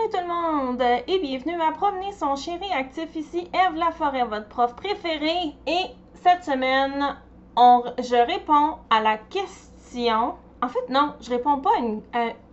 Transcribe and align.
Salut 0.00 0.12
tout 0.12 0.28
le 0.28 0.28
monde 0.28 0.82
et 1.08 1.18
bienvenue 1.18 1.60
à 1.60 1.72
Promener 1.72 2.12
son 2.12 2.34
chien 2.36 2.58
réactif. 2.58 3.14
Ici 3.16 3.50
Eve 3.52 3.74
Laforêt, 3.76 4.24
votre 4.24 4.48
prof 4.48 4.74
préférée. 4.74 5.54
Et 5.66 5.86
cette 6.22 6.44
semaine, 6.44 7.16
je 7.56 8.26
réponds 8.26 8.78
à 8.88 9.00
la 9.02 9.18
question. 9.18 10.34
En 10.62 10.68
fait, 10.68 10.88
non, 10.90 11.14
je 11.20 11.30
réponds 11.30 11.58
pas 11.58 11.70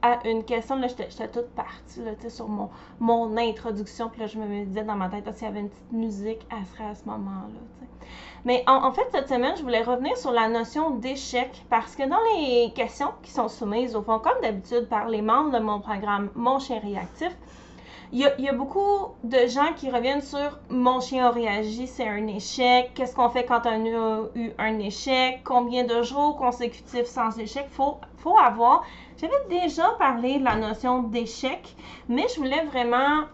à 0.01 0.28
une, 0.28 0.44
question. 0.46 0.78
Là, 0.78 0.88
j'étais 0.88 1.28
toute 1.28 1.49
partie 1.49 2.01
sur 2.29 2.47
mon, 2.47 2.69
mon 2.99 3.35
introduction. 3.35 4.10
Puis 4.10 4.22
là, 4.22 4.28
je 4.28 4.37
me 4.37 4.65
disais 4.65 4.83
dans 4.83 4.96
ma 4.96 5.10
tête, 5.10 5.29
s'il 5.35 5.46
y 5.46 5.49
avait 5.49 5.60
une 5.60 5.69
petite 5.69 5.91
musique, 5.91 6.47
elle 6.49 6.65
serait 6.67 6.90
à 6.90 6.96
ce 6.96 7.04
moment-là. 7.05 8.08
Mais 8.46 8.63
en, 8.65 8.85
en, 8.85 8.91
fait, 8.94 9.08
cette 9.12 9.28
semaine, 9.28 9.58
je 9.58 9.63
voulais 9.63 9.81
revenir 9.81 10.15
sur 10.15 10.31
la 10.31 10.47
notion 10.47 10.91
d'échec 10.91 11.65
parce 11.69 11.97
que 11.97 12.08
dans 12.08 12.19
les 12.33 12.72
questions 12.73 13.12
qui 13.22 13.31
sont 13.31 13.49
soumises, 13.49 13.94
au 13.94 14.01
fond, 14.01 14.19
comme 14.19 14.39
d'habitude, 14.42 14.87
par 14.87 15.10
les 15.10 15.21
membres 15.21 15.51
de 15.51 15.60
mon 15.60 15.81
programme 15.81 16.30
Mon 16.34 16.59
chien 16.59 16.80
réactif, 16.80 17.35
il 18.14 18.20
y, 18.20 18.48
a, 18.48 18.54
beaucoup 18.54 19.16
de 19.26 19.48
gens 19.48 19.74
qui 19.76 19.92
reviennent 19.92 20.22
sur 20.22 20.60
mon 20.70 21.02
chien 21.02 21.28
a 21.28 21.32
réagi, 21.32 21.88
c'est 21.88 22.08
un 22.08 22.26
échec. 22.28 22.92
Qu'est-ce 22.96 23.14
qu'on 23.14 23.30
fait 23.30 23.44
quand 23.44 23.62
on 23.66 23.86
a 23.86 24.28
eu 24.36 24.52
un 24.58 24.80
échec? 24.80 25.42
Combien 25.44 25.84
de 25.84 26.02
jours 26.04 26.38
consécutifs 26.38 27.08
sans 27.08 27.38
échec? 27.38 27.68
Faut, 27.70 27.98
faut 28.18 28.38
avoir. 28.38 28.86
J'avais 29.20 29.60
déjà 29.62 29.90
parlé 30.00 30.40
de 30.40 30.46
la 30.46 30.56
notion 30.56 31.04
d'échec, 31.04 31.76
mais 32.08 32.26
je 32.34 32.38
voulais 32.38 32.64
vraiment 32.66 33.26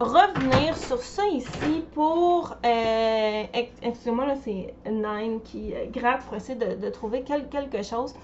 revenir 0.00 0.76
sur 0.76 0.98
ça 0.98 1.26
ici 1.28 1.84
pour. 1.94 2.56
Euh, 2.66 3.44
Excusez-moi, 3.82 4.26
là, 4.26 4.34
c'est 4.42 4.74
Nine 4.90 5.40
qui 5.44 5.74
euh, 5.74 5.86
gratte 5.92 6.22
pour 6.24 6.34
essayer 6.34 6.58
de, 6.58 6.90
trouver 6.90 7.22
quel, 7.24 7.48
quelque 7.48 7.82
chose 7.82 8.14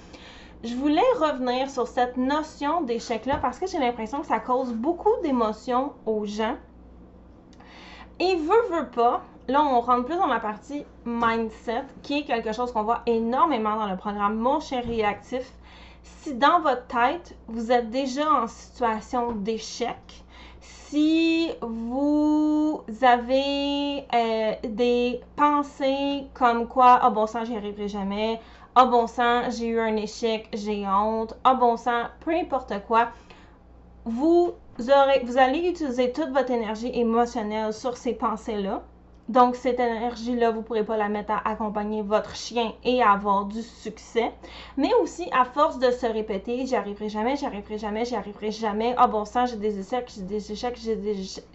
je 0.65 0.75
voulais 0.75 1.01
revenir 1.19 1.71
sur 1.71 1.87
cette 1.87 2.17
notion 2.17 2.83
d'échec-là 2.83 3.39
parce 3.41 3.59
que 3.59 3.67
j'ai 3.67 3.79
l'impression 3.79 4.21
que 4.21 4.27
ça 4.27 4.41
cause 4.41 4.73
beaucoup 4.73 5.15
d'émotions 5.23 5.93
aux 6.05 6.25
gens. 6.25 6.57
Et 8.19 8.35
veut, 8.35 8.77
veut 8.77 8.89
pas, 8.89 9.23
là 9.47 9.63
on 9.63 9.81
rentre 9.81 10.07
plus 10.07 10.17
dans 10.17 10.27
la 10.27 10.41
partie 10.41 10.85
mindset, 11.05 11.85
qui 12.03 12.19
est 12.19 12.25
quelque 12.25 12.53
chose 12.53 12.73
qu'on 12.73 12.83
voit 12.83 13.03
énormément 13.07 13.77
dans 13.77 13.87
le 13.87 13.97
programme 13.97 14.37
Mon 14.37 14.59
Chien 14.59 14.81
Réactif. 14.81 15.53
Si 16.03 16.35
dans 16.35 16.61
votre 16.61 16.87
tête, 16.87 17.37
vous 17.47 17.71
êtes 17.71 17.91
déjà 17.91 18.29
en 18.33 18.49
situation 18.49 19.33
d'échec, 19.33 20.25
si 20.91 21.51
vous 21.61 22.83
avez 23.03 24.05
euh, 24.15 24.53
des 24.65 25.21
pensées 25.37 26.25
comme 26.35 26.67
quoi, 26.67 26.99
ah 27.03 27.11
bon 27.11 27.27
sang, 27.27 27.45
j'y 27.45 27.57
arriverai 27.57 27.89
jamais, 27.89 28.41
ah 28.81 28.87
bon 28.87 29.09
sang, 29.09 29.51
j'ai 29.51 29.67
eu 29.67 29.81
un 29.81 29.97
échec, 29.97 30.49
j'ai 30.53 30.87
honte, 30.87 31.35
ah 31.43 31.55
bon 31.55 31.77
sang, 31.77 32.05
peu 32.21 32.33
importe 32.33 32.73
quoi, 32.87 33.09
vous, 34.05 34.53
allez 34.89 35.69
utiliser 35.69 36.13
toute 36.13 36.29
votre 36.29 36.53
énergie 36.53 36.93
émotionnelle 36.95 37.73
sur 37.73 37.97
ces 37.97 38.15
pensées-là. 38.15 38.85
Donc, 39.29 39.57
cette 39.57 39.81
énergie-là, 39.81 40.53
vous 40.53 40.59
ne 40.59 40.63
pourrez 40.63 40.85
pas 40.85 40.97
la 40.97 41.09
mettre 41.09 41.33
à 41.33 41.49
accompagner 41.51 42.03
votre 42.03 42.37
chien 42.37 42.73
et 42.85 43.03
avoir 43.03 43.47
du 43.47 43.63
succès. 43.63 44.33
Mais 44.77 44.95
aussi, 45.03 45.29
à 45.33 45.45
force 45.45 45.81
de 45.81 45.91
se 45.91 46.07
répéter, 46.07 46.65
j'y 46.65 46.77
arriverai 46.77 47.09
jamais, 47.09 47.35
j'y 47.35 47.47
arriverai 47.47 47.79
jamais, 47.79 48.05
j'y 48.05 48.15
arriverai 48.15 48.53
jamais. 48.53 48.95
Ah 48.97 49.09
bon 49.09 49.25
sang, 49.25 49.45
j'ai 49.47 49.57
des 49.57 49.81
échecs, 49.81 50.13
j'ai 50.15 50.23
des 50.23 50.53
échecs, 50.53 50.79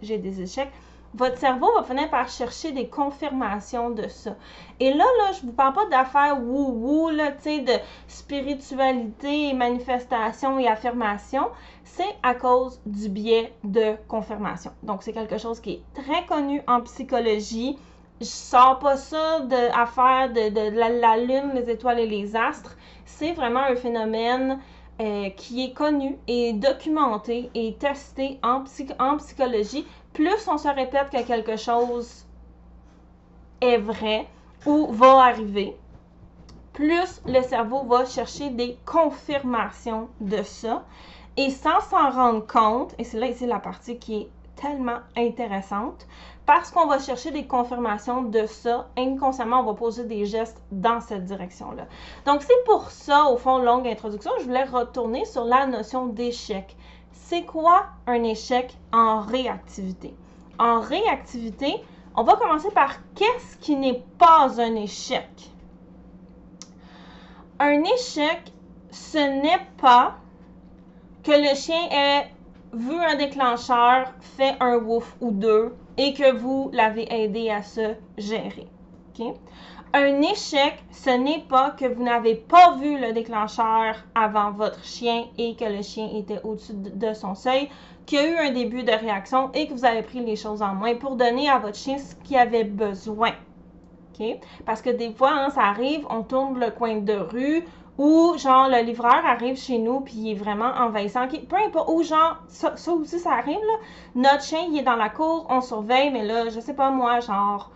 j'ai 0.01 0.17
des 0.17 0.41
échecs 0.41 0.71
votre 1.15 1.37
cerveau 1.37 1.71
va 1.75 1.83
finir 1.83 2.09
par 2.09 2.27
chercher 2.27 2.71
des 2.71 2.87
confirmations 2.87 3.91
de 3.91 4.07
ça. 4.07 4.35
Et 4.79 4.91
là, 4.91 5.05
là, 5.19 5.31
je 5.33 5.45
vous 5.45 5.51
parle 5.51 5.73
pas 5.73 5.85
d'affaires 5.87 6.39
wou-wou, 6.41 7.09
là, 7.09 7.31
tu 7.31 7.43
sais, 7.43 7.59
de 7.59 7.73
spiritualité, 8.07 9.53
manifestation 9.53 10.57
et 10.59 10.67
affirmation. 10.67 11.49
C'est 11.83 12.15
à 12.23 12.33
cause 12.33 12.81
du 12.85 13.09
biais 13.09 13.53
de 13.63 13.95
confirmation. 14.07 14.71
Donc, 14.81 15.03
c'est 15.03 15.13
quelque 15.13 15.37
chose 15.37 15.59
qui 15.59 15.73
est 15.73 15.83
très 15.93 16.25
connu 16.25 16.61
en 16.67 16.81
psychologie. 16.81 17.77
Je 18.19 18.25
sors 18.25 18.79
pas 18.79 18.97
ça 18.97 19.41
de 19.41 20.29
de, 20.33 20.49
de, 20.49 21.01
la, 21.01 21.17
lune, 21.17 21.51
les 21.53 21.69
étoiles 21.69 21.99
et 21.99 22.07
les 22.07 22.35
astres. 22.35 22.75
C'est 23.05 23.33
vraiment 23.33 23.59
un 23.59 23.75
phénomène 23.75 24.59
euh, 25.01 25.29
qui 25.31 25.65
est 25.65 25.73
connu 25.73 26.17
et 26.27 26.53
documenté 26.53 27.49
et 27.53 27.75
testé 27.75 28.39
en, 28.43 28.63
en 28.99 29.17
psychologie 29.17 29.85
plus 30.13 30.47
on 30.47 30.57
se 30.57 30.67
répète 30.67 31.09
que 31.09 31.23
quelque 31.23 31.57
chose 31.57 32.25
est 33.61 33.77
vrai 33.77 34.27
ou 34.65 34.87
va 34.91 35.23
arriver, 35.23 35.75
plus 36.73 37.21
le 37.25 37.41
cerveau 37.41 37.83
va 37.83 38.05
chercher 38.05 38.49
des 38.49 38.77
confirmations 38.85 40.09
de 40.19 40.41
ça. 40.43 40.83
Et 41.35 41.49
sans 41.49 41.79
s'en 41.81 42.11
rendre 42.11 42.45
compte, 42.45 42.93
et 42.99 43.03
c'est 43.03 43.19
là 43.19 43.27
ici 43.27 43.47
la 43.47 43.59
partie 43.59 43.97
qui 43.97 44.21
est 44.21 44.29
tellement 44.55 44.99
intéressante, 45.17 46.05
parce 46.45 46.69
qu'on 46.71 46.85
va 46.85 46.99
chercher 46.99 47.31
des 47.31 47.47
confirmations 47.47 48.21
de 48.21 48.45
ça, 48.45 48.87
inconsciemment, 48.97 49.61
on 49.61 49.63
va 49.63 49.73
poser 49.73 50.03
des 50.03 50.25
gestes 50.25 50.61
dans 50.71 50.99
cette 50.99 51.25
direction-là. 51.25 51.87
Donc, 52.25 52.43
c'est 52.43 52.63
pour 52.65 52.91
ça, 52.91 53.25
au 53.31 53.37
fond, 53.37 53.57
longue 53.59 53.87
introduction, 53.87 54.31
je 54.39 54.43
voulais 54.43 54.63
retourner 54.63 55.25
sur 55.25 55.45
la 55.45 55.65
notion 55.65 56.07
d'échec 56.07 56.75
quoi 57.41 57.87
un 58.07 58.23
échec 58.23 58.77
en 58.91 59.21
réactivité? 59.21 60.13
En 60.59 60.79
réactivité, 60.79 61.83
on 62.15 62.23
va 62.23 62.35
commencer 62.35 62.69
par 62.71 62.95
qu'est-ce 63.15 63.57
qui 63.57 63.75
n'est 63.75 64.03
pas 64.19 64.61
un 64.61 64.75
échec? 64.75 65.29
Un 67.59 67.83
échec, 67.83 68.53
ce 68.91 69.17
n'est 69.17 69.65
pas 69.81 70.17
que 71.23 71.31
le 71.31 71.55
chien 71.55 71.89
ait 71.91 72.29
vu 72.73 72.95
un 72.95 73.15
déclencheur, 73.15 74.13
fait 74.19 74.55
un 74.59 74.77
wouf 74.77 75.15
ou 75.21 75.31
deux 75.31 75.75
et 75.97 76.13
que 76.13 76.35
vous 76.35 76.69
l'avez 76.73 77.11
aidé 77.11 77.49
à 77.49 77.63
se 77.63 77.95
gérer. 78.17 78.67
Okay? 79.09 79.33
Un 79.95 80.23
échec, 80.23 80.83
ce 80.89 81.11
n'est 81.11 81.45
pas 81.47 81.69
que 81.69 81.85
vous 81.85 82.01
n'avez 82.01 82.33
pas 82.33 82.75
vu 82.77 82.99
le 82.99 83.13
déclencheur 83.13 83.95
avant 84.15 84.49
votre 84.49 84.83
chien 84.83 85.25
et 85.37 85.55
que 85.55 85.65
le 85.65 85.83
chien 85.83 86.09
était 86.15 86.41
au-dessus 86.43 86.73
de 86.73 87.13
son 87.13 87.35
seuil, 87.35 87.69
qu'il 88.07 88.17
y 88.17 88.21
a 88.23 88.27
eu 88.27 88.47
un 88.47 88.51
début 88.51 88.81
de 88.81 88.91
réaction 88.91 89.51
et 89.53 89.67
que 89.67 89.73
vous 89.73 89.85
avez 89.85 90.01
pris 90.01 90.21
les 90.21 90.35
choses 90.35 90.63
en 90.63 90.73
main 90.73 90.95
pour 90.95 91.15
donner 91.15 91.47
à 91.47 91.59
votre 91.59 91.77
chien 91.77 91.99
ce 91.99 92.15
qu'il 92.27 92.37
avait 92.37 92.63
besoin. 92.63 93.33
OK? 94.19 94.25
Parce 94.65 94.81
que 94.81 94.89
des 94.89 95.11
fois, 95.11 95.29
hein, 95.31 95.51
ça 95.51 95.61
arrive, 95.61 96.07
on 96.09 96.23
tourne 96.23 96.59
le 96.59 96.71
coin 96.71 96.95
de 96.95 97.13
rue 97.13 97.63
ou 97.99 98.33
genre 98.39 98.69
le 98.69 98.81
livreur 98.81 99.23
arrive 99.23 99.57
chez 99.57 99.77
nous 99.77 99.99
puis 99.99 100.15
il 100.15 100.31
est 100.31 100.35
vraiment 100.43 100.71
envahissant. 100.75 101.27
Peu 101.27 101.57
importe, 101.57 101.89
ou 101.91 102.01
genre, 102.01 102.39
ça, 102.47 102.73
aussi 102.91 103.19
ça 103.19 103.33
arrive 103.33 103.59
notre 104.15 104.41
chien 104.41 104.61
il 104.71 104.79
est 104.79 104.81
dans 104.81 104.95
la 104.95 105.09
cour, 105.09 105.45
on 105.51 105.61
surveille, 105.61 106.09
mais 106.09 106.25
là, 106.25 106.49
je 106.49 106.59
sais 106.59 106.73
pas 106.73 106.89
moi, 106.89 107.19
genre 107.19 107.69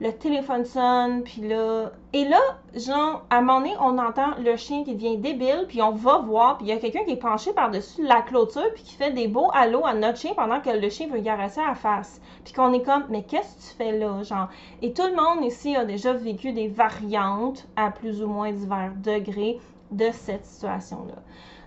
le 0.00 0.12
téléphone 0.12 0.64
sonne, 0.64 1.22
puis 1.22 1.46
là... 1.46 1.92
Et 2.12 2.24
là, 2.24 2.40
genre, 2.74 3.24
à 3.28 3.36
un 3.36 3.40
moment 3.42 3.60
donné, 3.60 3.74
on 3.80 3.98
entend 3.98 4.30
le 4.42 4.56
chien 4.56 4.82
qui 4.82 4.94
devient 4.94 5.18
débile, 5.18 5.66
puis 5.68 5.82
on 5.82 5.92
va 5.92 6.18
voir, 6.18 6.56
puis 6.56 6.66
il 6.66 6.70
y 6.70 6.72
a 6.72 6.78
quelqu'un 6.78 7.04
qui 7.04 7.12
est 7.12 7.16
penché 7.16 7.52
par-dessus 7.52 8.02
la 8.02 8.22
clôture, 8.22 8.72
puis 8.74 8.82
qui 8.82 8.94
fait 8.94 9.12
des 9.12 9.28
beaux 9.28 9.50
halos 9.52 9.84
à 9.84 9.92
notre 9.92 10.18
chien 10.18 10.32
pendant 10.34 10.60
que 10.60 10.70
le 10.70 10.88
chien 10.88 11.08
veut 11.08 11.20
caresser 11.20 11.60
à 11.60 11.68
la 11.68 11.74
face. 11.74 12.20
Puis 12.44 12.54
qu'on 12.54 12.72
est 12.72 12.82
comme, 12.82 13.04
mais 13.10 13.22
qu'est-ce 13.24 13.56
que 13.56 13.70
tu 13.70 13.76
fais 13.76 13.98
là, 13.98 14.22
genre? 14.22 14.48
Et 14.80 14.92
tout 14.94 15.06
le 15.06 15.14
monde 15.14 15.44
ici 15.44 15.76
a 15.76 15.84
déjà 15.84 16.14
vécu 16.14 16.52
des 16.52 16.68
variantes 16.68 17.66
à 17.76 17.90
plus 17.90 18.22
ou 18.22 18.26
moins 18.26 18.52
divers 18.52 18.92
degrés 18.96 19.60
de 19.90 20.10
cette 20.12 20.46
situation-là. 20.46 21.16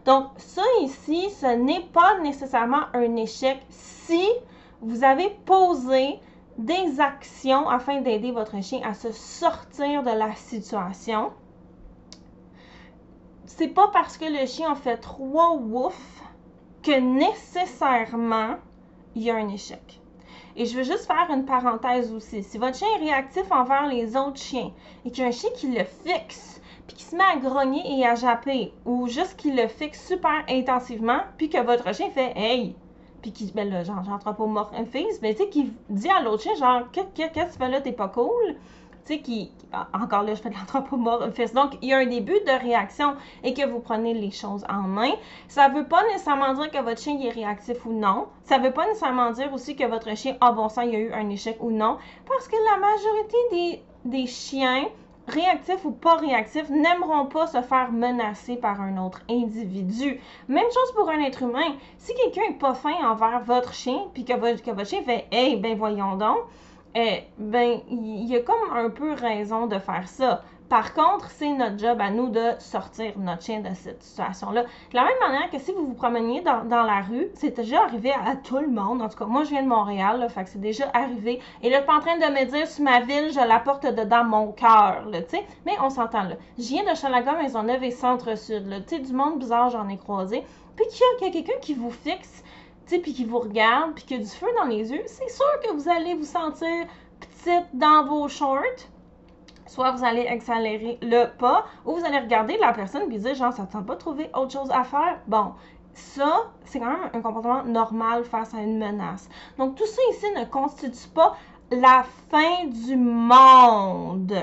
Donc, 0.06 0.26
ça 0.38 0.64
ici, 0.82 1.30
ce 1.30 1.56
n'est 1.56 1.86
pas 1.94 2.20
nécessairement 2.20 2.86
un 2.94 3.16
échec 3.16 3.62
si 3.70 4.28
vous 4.82 5.04
avez 5.04 5.30
posé 5.46 6.20
des 6.58 7.00
actions 7.00 7.70
afin 7.70 8.02
d'aider 8.02 8.32
votre 8.32 8.62
chien 8.62 8.82
à 8.84 8.94
se 8.94 9.12
sortir 9.12 10.04
de 10.04 10.12
la 10.12 10.36
situation. 10.36 11.32
C'est 13.46 13.70
pas 13.70 13.90
parce 13.90 14.18
que 14.18 14.26
le 14.26 14.46
chien 14.46 14.72
a 14.72 14.76
fait 14.76 14.98
trois 14.98 15.56
woufs 15.56 16.22
que 16.82 17.00
nécessairement 17.00 18.56
il 19.16 19.24
y 19.24 19.32
a 19.32 19.36
un 19.36 19.50
échec. 19.50 20.02
Et 20.56 20.66
je 20.66 20.78
veux 20.78 20.84
juste 20.84 21.08
faire 21.08 21.28
une 21.32 21.46
parenthèse 21.46 22.14
aussi. 22.14 22.44
Si 22.44 22.58
votre 22.58 22.78
chien 22.78 22.88
est 22.98 23.06
réactif 23.06 23.52
envers 23.52 23.88
les 23.88 24.16
autres 24.16 24.40
chiens 24.40 24.72
et 25.04 25.12
qu'il 25.12 25.24
y 25.24 25.26
a 25.26 25.30
un 25.30 25.32
chien 25.32 25.50
qui 25.56 25.68
le 25.68 25.84
fixe, 25.84 26.62
puis 26.88 26.96
qui 26.96 27.04
se 27.04 27.16
met 27.16 27.24
à 27.24 27.38
grogner 27.38 28.00
et 28.00 28.06
à 28.06 28.16
japper, 28.16 28.74
ou 28.86 29.08
juste 29.08 29.36
qu'il 29.38 29.56
le 29.56 29.68
fixe 29.68 30.06
super 30.08 30.44
intensivement, 30.48 31.22
puis 31.38 31.50
que 31.50 31.60
votre 31.60 31.94
chien 31.96 32.12
fait 32.12 32.34
Hey, 32.36 32.76
puis 33.24 33.32
qui, 33.32 33.52
ben 33.56 33.70
là, 33.70 33.84
genre, 33.84 34.04
fils, 34.92 35.22
mais 35.22 35.34
tu 35.34 35.44
sais, 35.44 35.50
qui 35.50 35.74
dit 35.90 36.10
à 36.10 36.22
l'autre 36.22 36.44
chien, 36.44 36.54
genre, 36.56 36.84
qu'est-ce 36.92 37.32
que 37.32 37.52
tu 37.52 37.58
fais 37.58 37.70
là, 37.70 37.82
t'es 37.82 37.94
pas 37.94 38.10
cool? 38.10 38.56
Tu 39.06 39.16
sais, 39.16 39.20
qui, 39.22 39.52
encore 39.94 40.24
là, 40.24 40.36
je 40.36 40.42
fais 40.42 40.50
de 40.50 40.56
l'anthropomorphisme. 40.56 41.56
Donc, 41.56 41.78
il 41.82 41.90
y 41.90 41.94
a 41.94 41.98
un 41.98 42.06
début 42.06 42.40
de 42.46 42.62
réaction 42.62 43.16
et 43.44 43.54
que 43.54 43.66
vous 43.66 43.80
prenez 43.80 44.14
les 44.14 44.32
choses 44.32 44.66
en 44.70 44.84
main. 44.84 45.12
Ça 45.48 45.70
veut 45.70 45.86
pas 45.86 46.04
nécessairement 46.08 46.54
dire 46.54 46.70
que 46.70 46.82
votre 46.82 47.02
chien 47.02 47.18
est 47.20 47.30
réactif 47.30 47.86
ou 47.86 47.94
non. 47.94 48.28
Ça 48.44 48.60
veut 48.60 48.72
pas 48.72 48.86
nécessairement 48.88 49.32
dire 49.32 49.52
aussi 49.54 49.76
que 49.76 49.86
votre 49.86 50.16
chien, 50.16 50.36
ah 50.42 50.52
bon 50.52 50.70
sang, 50.70 50.82
il 50.82 50.92
y 50.92 50.96
a 50.96 51.00
eu 51.00 51.14
un 51.14 51.30
échec 51.30 51.58
ou 51.62 51.72
non. 51.72 51.98
Parce 52.28 52.48
que 52.48 52.56
la 52.72 52.78
majorité 52.78 53.84
des 54.06 54.28
chiens 54.28 54.86
réactifs 55.28 55.86
ou 55.86 55.92
pas 55.92 56.16
réactifs, 56.16 56.70
n'aimeront 56.70 57.26
pas 57.26 57.48
se 57.48 57.62
faire 57.62 57.92
menacer 57.92 58.58
par 58.58 58.82
un 58.82 58.98
autre 58.98 59.22
individu. 59.30 60.20
Même 60.48 60.66
chose 60.66 60.92
pour 60.96 61.10
un 61.10 61.20
être 61.22 61.44
humain. 61.44 61.76
Si 61.98 62.14
quelqu'un 62.16 62.52
est 62.52 62.60
pas 62.60 62.74
fin 62.74 62.96
envers 63.04 63.42
votre 63.42 63.74
chien, 63.74 64.08
puis 64.14 64.26
que 64.26 64.34
votre, 64.34 64.62
que 64.62 64.84
chien 64.84 65.02
fait 65.04 65.28
Hey, 65.32 65.58
ben 65.58 65.78
voyons 65.78 66.16
donc, 66.16 66.40
eh, 66.96 67.24
ben, 67.38 67.80
il 67.90 68.26
y 68.26 68.36
a 68.36 68.42
comme 68.42 68.72
un 68.76 68.90
peu 68.90 69.14
raison 69.14 69.66
de 69.66 69.80
faire 69.80 70.08
ça. 70.08 70.44
Par 70.74 70.96
contre, 70.96 71.30
c'est 71.30 71.54
notre 71.54 71.78
job 71.78 72.02
à 72.02 72.10
nous 72.10 72.30
de 72.30 72.54
sortir 72.58 73.14
notre 73.20 73.44
chien 73.44 73.60
de 73.60 73.76
cette 73.76 74.02
situation-là. 74.02 74.64
De 74.64 74.96
la 74.96 75.04
même 75.04 75.20
manière 75.20 75.52
que 75.52 75.60
si 75.60 75.72
vous 75.72 75.86
vous 75.86 75.94
promeniez 75.94 76.42
dans, 76.42 76.64
la 76.64 77.02
rue, 77.02 77.28
c'est 77.36 77.56
déjà 77.56 77.84
arrivé 77.84 78.12
à, 78.12 78.36
tout 78.36 78.58
le 78.58 78.70
monde. 78.70 79.04
En 79.04 79.08
tout 79.08 79.20
cas, 79.20 79.26
moi, 79.26 79.44
je 79.44 79.52
viens 79.52 79.62
de 79.62 79.68
Montréal, 79.68 80.20
là, 80.20 80.30
fait 80.30 80.48
c'est 80.48 80.60
déjà 80.60 80.90
arrivé. 80.96 81.40
Et 81.62 81.70
là, 81.70 81.76
je 81.76 81.84
suis 81.84 81.86
pas 81.86 81.98
en 81.98 82.00
train 82.00 82.18
de 82.18 82.26
me 82.26 82.46
dire, 82.50 82.66
sur 82.68 82.84
ma 82.84 83.02
ville, 83.02 83.32
je 83.32 83.48
la 83.48 83.60
porte 83.60 83.86
dedans 83.86 84.24
mon 84.24 84.52
cœur, 84.52 85.04
tu 85.12 85.20
sais. 85.28 85.46
Mais 85.68 85.74
on 85.80 85.92
s'entend, 85.92 86.24
là. 86.24 86.38
Je 86.58 86.64
viens 86.64 86.92
de 86.92 86.98
Chalaga, 86.98 87.34
Maisonneuve 87.34 87.84
et 87.84 87.92
Centre-Sud, 87.92 88.66
là. 88.66 88.82
Tu 88.82 88.96
sais, 88.96 89.00
du 89.00 89.14
monde 89.14 89.38
bizarre, 89.38 89.70
j'en 89.70 89.88
ai 89.90 89.98
croisé. 89.98 90.44
Puis 90.76 90.88
qu'il 90.88 91.28
y 91.28 91.30
a, 91.30 91.32
quelqu'un 91.32 91.60
qui 91.62 91.76
vous 91.76 91.92
fixe, 91.92 92.44
tu 92.88 92.96
sais, 92.96 93.00
puis 93.00 93.14
qui 93.14 93.26
vous 93.26 93.38
regarde, 93.38 93.94
puis 93.94 94.06
qui 94.06 94.16
a 94.16 94.18
du 94.18 94.26
feu 94.26 94.48
dans 94.58 94.66
les 94.66 94.92
yeux, 94.92 95.04
c'est 95.06 95.30
sûr 95.30 95.60
que 95.64 95.72
vous 95.72 95.88
allez 95.88 96.16
vous 96.16 96.26
sentir 96.26 96.88
petite 97.20 97.68
dans 97.74 98.08
vos 98.08 98.28
shorts 98.28 98.90
soit 99.74 99.92
vous 99.92 100.06
allez 100.06 100.28
accélérer 100.28 101.00
le 101.02 101.26
pas, 101.26 101.66
ou 101.84 101.96
vous 101.96 102.06
allez 102.06 102.20
regarder 102.20 102.58
la 102.60 102.74
personne 102.74 103.12
et 103.12 103.18
dire 103.18 103.34
genre, 103.34 103.52
ça 103.52 103.64
ne 103.64 103.68
tente 103.68 103.88
pas 103.88 103.96
trouver 103.96 104.30
autre 104.36 104.52
chose 104.52 104.70
à 104.70 104.84
faire? 104.84 105.20
Bon, 105.26 105.54
ça, 105.94 106.52
c'est 106.64 106.80
quand 106.80 106.92
même 106.92 107.10
un 107.12 107.22
comportement 107.22 107.64
normal 107.64 108.24
face 108.24 108.54
à 108.54 108.62
une 108.62 108.78
menace. 108.78 109.28
Donc, 109.58 109.76
tout 109.76 109.86
ça 109.88 110.02
ici 110.12 110.28
ne 110.36 110.46
constitue 110.46 111.10
pas 111.10 111.36
la 111.72 112.04
fin 112.30 112.68
du 112.68 112.96
monde. 112.96 114.36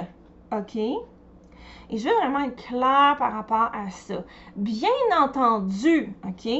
OK? 0.50 0.76
Et 0.76 1.96
je 1.96 2.08
veux 2.08 2.14
vraiment 2.16 2.40
être 2.40 2.66
clair 2.66 3.14
par 3.16 3.32
rapport 3.32 3.70
à 3.72 3.88
ça. 3.90 4.24
Bien 4.56 4.88
entendu, 5.20 6.12
OK? 6.26 6.50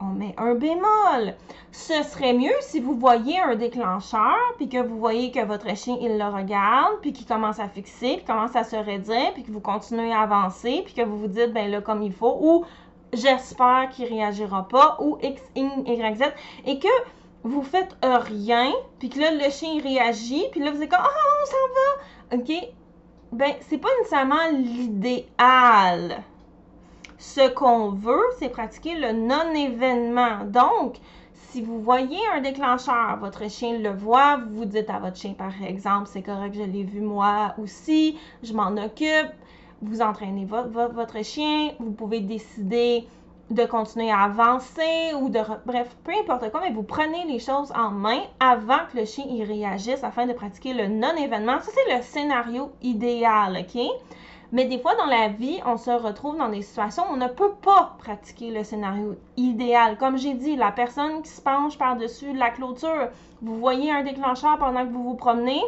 On 0.00 0.06
met 0.06 0.34
un 0.36 0.54
bémol. 0.54 1.34
Ce 1.72 2.02
serait 2.02 2.32
mieux 2.32 2.54
si 2.60 2.80
vous 2.80 2.94
voyez 2.94 3.38
un 3.40 3.56
déclencheur, 3.56 4.36
puis 4.56 4.68
que 4.68 4.78
vous 4.78 4.98
voyez 4.98 5.30
que 5.30 5.44
votre 5.44 5.74
chien, 5.76 5.96
il 6.00 6.18
le 6.18 6.24
regarde, 6.24 7.00
puis 7.00 7.12
qu'il 7.12 7.26
commence 7.26 7.58
à 7.58 7.68
fixer, 7.68 8.16
puis 8.16 8.24
commence 8.24 8.56
à 8.56 8.64
se 8.64 8.76
redire, 8.76 9.32
puis 9.34 9.42
que 9.42 9.50
vous 9.50 9.60
continuez 9.60 10.12
à 10.12 10.20
avancer, 10.20 10.82
puis 10.84 10.94
que 10.94 11.02
vous 11.02 11.18
vous 11.18 11.28
dites, 11.28 11.52
ben 11.52 11.70
là, 11.70 11.80
comme 11.80 12.02
il 12.02 12.12
faut, 12.12 12.38
ou 12.40 12.64
j'espère 13.12 13.88
qu'il 13.90 14.06
réagira 14.06 14.68
pas, 14.68 14.98
ou 15.00 15.18
X, 15.22 15.42
Y, 15.54 16.16
Z, 16.16 16.22
et 16.66 16.78
que 16.78 16.88
vous 17.42 17.62
faites 17.62 17.96
rien, 18.02 18.72
puis 18.98 19.08
que 19.08 19.20
là, 19.20 19.30
le 19.32 19.50
chien, 19.50 19.80
réagit, 19.82 20.46
puis 20.50 20.60
là, 20.60 20.70
vous 20.70 20.82
êtes 20.82 20.90
comme, 20.90 21.00
ah, 21.02 21.08
oh, 21.08 21.42
on 21.42 21.46
s'en 21.46 22.36
va, 22.36 22.42
ok? 22.42 22.68
Ben, 23.32 23.52
c'est 23.60 23.78
pas 23.78 23.88
nécessairement 23.98 24.50
l'idéal 24.52 26.22
ce 27.18 27.48
qu'on 27.48 27.90
veut, 27.90 28.24
c'est 28.38 28.48
pratiquer 28.48 28.94
le 28.94 29.12
non-événement. 29.12 30.44
Donc, 30.46 30.96
si 31.34 31.62
vous 31.62 31.80
voyez 31.80 32.18
un 32.34 32.40
déclencheur, 32.40 33.16
votre 33.20 33.48
chien 33.50 33.78
le 33.78 33.90
voit, 33.90 34.40
vous 34.50 34.64
dites 34.64 34.90
à 34.90 34.98
votre 34.98 35.16
chien, 35.16 35.32
par 35.32 35.62
exemple, 35.62 36.08
c'est 36.12 36.22
correct, 36.22 36.54
je 36.54 36.62
l'ai 36.62 36.84
vu 36.84 37.00
moi 37.00 37.54
aussi, 37.62 38.18
je 38.42 38.52
m'en 38.52 38.76
occupe. 38.76 39.32
Vous 39.82 40.00
entraînez 40.00 40.46
votre 40.46 41.22
chien, 41.22 41.72
vous 41.78 41.92
pouvez 41.92 42.20
décider 42.20 43.06
de 43.50 43.64
continuer 43.64 44.10
à 44.10 44.22
avancer 44.22 45.14
ou 45.20 45.28
de... 45.28 45.38
Bref, 45.66 45.96
peu 46.02 46.12
importe 46.18 46.50
quoi, 46.50 46.60
mais 46.60 46.72
vous 46.72 46.82
prenez 46.82 47.24
les 47.26 47.38
choses 47.38 47.72
en 47.76 47.90
main 47.90 48.20
avant 48.40 48.80
que 48.90 48.98
le 48.98 49.04
chien 49.04 49.24
y 49.28 49.44
réagisse 49.44 50.02
afin 50.02 50.26
de 50.26 50.32
pratiquer 50.32 50.72
le 50.72 50.88
non-événement. 50.88 51.60
Ça, 51.60 51.70
c'est 51.72 51.96
le 51.96 52.02
scénario 52.02 52.72
idéal, 52.82 53.58
OK? 53.60 53.80
Mais 54.52 54.64
des 54.66 54.78
fois, 54.78 54.94
dans 54.94 55.06
la 55.06 55.28
vie, 55.28 55.60
on 55.66 55.76
se 55.76 55.90
retrouve 55.90 56.36
dans 56.36 56.48
des 56.48 56.62
situations 56.62 57.04
où 57.10 57.14
on 57.14 57.16
ne 57.16 57.28
peut 57.28 57.54
pas 57.62 57.96
pratiquer 57.98 58.50
le 58.50 58.62
scénario 58.62 59.16
idéal. 59.36 59.98
Comme 59.98 60.16
j'ai 60.16 60.34
dit, 60.34 60.56
la 60.56 60.70
personne 60.70 61.22
qui 61.22 61.30
se 61.30 61.40
penche 61.40 61.76
par-dessus 61.76 62.32
la 62.32 62.50
clôture, 62.50 63.10
vous 63.42 63.58
voyez 63.58 63.90
un 63.90 64.04
déclencheur 64.04 64.58
pendant 64.58 64.86
que 64.86 64.92
vous 64.92 65.02
vous 65.02 65.16
promenez, 65.16 65.60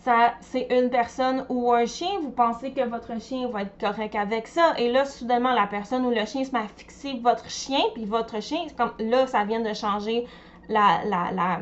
ça, 0.00 0.34
c'est 0.40 0.68
une 0.70 0.90
personne 0.90 1.44
ou 1.48 1.72
un 1.72 1.84
chien, 1.84 2.08
vous 2.22 2.30
pensez 2.30 2.72
que 2.72 2.86
votre 2.88 3.20
chien 3.20 3.48
va 3.48 3.62
être 3.62 3.78
correct 3.78 4.14
avec 4.14 4.46
ça. 4.46 4.74
Et 4.78 4.92
là, 4.92 5.04
soudainement, 5.04 5.52
la 5.52 5.66
personne 5.66 6.06
ou 6.06 6.10
le 6.10 6.24
chien 6.24 6.44
se 6.44 6.52
met 6.52 6.60
à 6.60 6.68
fixer 6.68 7.18
votre 7.22 7.50
chien, 7.50 7.80
puis 7.94 8.04
votre 8.04 8.40
chien, 8.40 8.60
c'est 8.68 8.76
comme 8.76 8.92
là, 9.00 9.26
ça 9.26 9.44
vient 9.44 9.60
de 9.60 9.74
changer 9.74 10.26
la, 10.68 11.00
la, 11.04 11.32
la, 11.32 11.60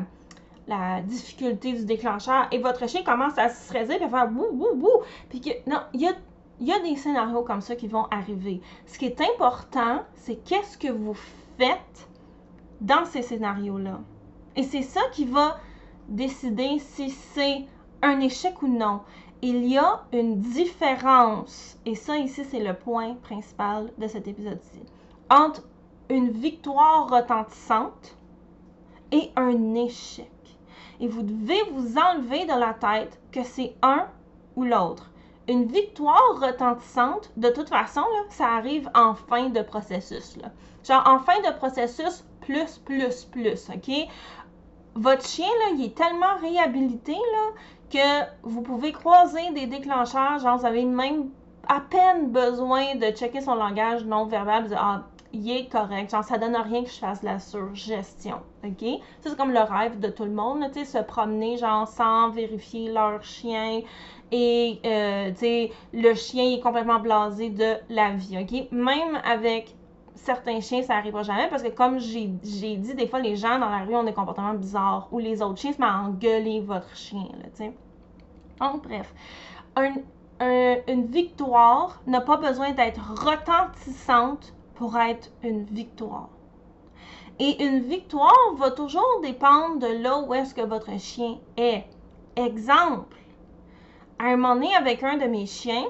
la 0.67 1.01
difficulté 1.01 1.73
du 1.73 1.85
déclencheur 1.85 2.47
et 2.51 2.59
votre 2.59 2.87
chien 2.87 3.03
commence 3.03 3.37
à 3.37 3.49
se 3.49 3.63
stresser 3.65 3.95
à 3.95 4.09
faire 4.09 4.29
bouh, 4.29 4.51
bouh, 4.51 4.75
bouh. 4.75 5.01
Puis 5.29 5.41
que, 5.41 5.49
non, 5.69 5.79
il 5.93 6.01
y 6.01 6.07
a, 6.07 6.13
y 6.59 6.71
a 6.71 6.79
des 6.79 6.95
scénarios 6.95 7.43
comme 7.43 7.61
ça 7.61 7.75
qui 7.75 7.87
vont 7.87 8.05
arriver. 8.11 8.61
Ce 8.85 8.97
qui 8.97 9.05
est 9.05 9.21
important, 9.21 10.03
c'est 10.15 10.43
qu'est-ce 10.43 10.77
que 10.77 10.91
vous 10.91 11.15
faites 11.57 12.07
dans 12.81 13.05
ces 13.05 13.21
scénarios-là. 13.21 13.99
Et 14.55 14.63
c'est 14.63 14.83
ça 14.83 15.01
qui 15.11 15.25
va 15.25 15.59
décider 16.09 16.79
si 16.79 17.09
c'est 17.09 17.65
un 18.01 18.19
échec 18.19 18.61
ou 18.61 18.67
non. 18.67 19.01
Il 19.41 19.67
y 19.67 19.77
a 19.77 20.03
une 20.13 20.39
différence, 20.39 21.77
et 21.85 21.95
ça 21.95 22.17
ici 22.17 22.43
c'est 22.43 22.63
le 22.63 22.73
point 22.73 23.15
principal 23.15 23.91
de 23.97 24.07
cet 24.07 24.27
épisode-ci, 24.27 24.81
entre 25.29 25.61
une 26.09 26.29
victoire 26.29 27.09
retentissante 27.09 28.17
et 29.11 29.31
un 29.35 29.75
échec 29.75 30.29
et 30.99 31.07
vous 31.07 31.23
devez 31.23 31.61
vous 31.71 31.97
enlever 31.97 32.45
de 32.45 32.59
la 32.59 32.73
tête 32.73 33.19
que 33.31 33.43
c'est 33.43 33.75
un 33.81 34.07
ou 34.55 34.63
l'autre. 34.63 35.09
Une 35.47 35.65
victoire 35.65 36.39
retentissante, 36.41 37.31
de 37.37 37.49
toute 37.49 37.69
façon, 37.69 38.01
là, 38.01 38.23
ça 38.29 38.47
arrive 38.47 38.89
en 38.93 39.13
fin 39.13 39.49
de 39.49 39.61
processus. 39.61 40.37
Genre 40.83 41.03
en 41.07 41.19
fin 41.19 41.39
de 41.41 41.55
processus, 41.57 42.25
plus, 42.41 42.77
plus, 42.79 43.25
plus, 43.25 43.69
OK? 43.69 44.07
Votre 44.95 45.25
chien, 45.25 45.47
là, 45.47 45.75
il 45.75 45.85
est 45.85 45.95
tellement 45.95 46.35
réhabilité 46.41 47.13
là, 47.13 47.51
que 47.89 48.29
vous 48.43 48.61
pouvez 48.61 48.91
croiser 48.91 49.51
des 49.53 49.67
déclencheurs, 49.67 50.39
genre 50.39 50.57
vous 50.57 50.65
avez 50.65 50.83
même 50.85 51.29
à 51.67 51.81
peine 51.81 52.31
besoin 52.31 52.95
de 52.95 53.07
checker 53.11 53.41
son 53.41 53.55
langage 53.55 54.05
non 54.05 54.25
verbal, 54.25 54.67
ah, 54.75 55.03
il 55.37 55.51
est 55.51 55.71
correct. 55.71 56.11
Genre, 56.11 56.23
ça 56.23 56.37
donne 56.37 56.55
rien 56.55 56.83
que 56.83 56.89
je 56.89 56.97
fasse 56.97 57.21
de 57.21 57.25
la 57.25 57.39
surgestion. 57.39 58.37
OK? 58.63 58.83
Ça, 59.21 59.29
c'est 59.29 59.37
comme 59.37 59.51
le 59.51 59.59
rêve 59.59 59.99
de 59.99 60.09
tout 60.09 60.25
le 60.25 60.31
monde, 60.31 60.63
tu 60.73 60.79
sais, 60.79 60.85
se 60.85 61.03
promener, 61.03 61.57
genre, 61.57 61.87
sans 61.87 62.29
vérifier 62.29 62.91
leur 62.91 63.23
chien. 63.23 63.81
Et, 64.31 64.79
euh, 64.85 65.29
tu 65.31 65.37
sais, 65.37 65.71
le 65.93 66.13
chien 66.15 66.55
est 66.55 66.59
complètement 66.59 66.99
blasé 66.99 67.49
de 67.49 67.75
la 67.89 68.11
vie. 68.11 68.37
OK? 68.39 68.71
Même 68.71 69.19
avec 69.23 69.75
certains 70.15 70.59
chiens, 70.59 70.81
ça 70.81 70.95
n'arrivera 70.95 71.23
jamais 71.23 71.47
parce 71.49 71.63
que, 71.63 71.69
comme 71.69 71.99
j'ai 71.99 72.25
dit, 72.25 72.95
des 72.95 73.07
fois, 73.07 73.19
les 73.19 73.35
gens 73.35 73.59
dans 73.59 73.69
la 73.69 73.79
rue 73.79 73.95
ont 73.95 74.03
des 74.03 74.13
comportements 74.13 74.55
bizarres 74.55 75.07
ou 75.11 75.19
les 75.19 75.41
autres 75.41 75.59
chiens 75.59 75.73
se 75.73 75.79
mettent 75.79 75.89
à 75.89 76.01
engueuler 76.01 76.61
votre 76.61 76.95
chien, 76.95 77.27
tu 77.43 77.49
sais. 77.53 77.73
Donc, 78.59 78.83
bref. 78.83 79.13
une 79.79 81.05
victoire 81.05 82.01
n'a 82.07 82.21
pas 82.21 82.37
besoin 82.37 82.71
d'être 82.71 82.99
retentissante 83.23 84.53
pour 84.77 84.97
être 84.97 85.29
une 85.43 85.63
victoire. 85.65 86.29
Et 87.39 87.63
une 87.63 87.81
victoire 87.81 88.53
va 88.57 88.71
toujours 88.71 89.19
dépendre 89.21 89.79
de 89.79 90.01
là 90.01 90.19
où 90.19 90.33
est-ce 90.33 90.53
que 90.53 90.61
votre 90.61 90.97
chien 90.99 91.37
est. 91.57 91.85
Exemple, 92.35 93.17
à 94.19 94.25
un 94.25 94.37
moment 94.37 94.55
donné, 94.55 94.75
avec 94.75 95.03
un 95.03 95.17
de 95.17 95.25
mes 95.25 95.45
chiens, 95.45 95.85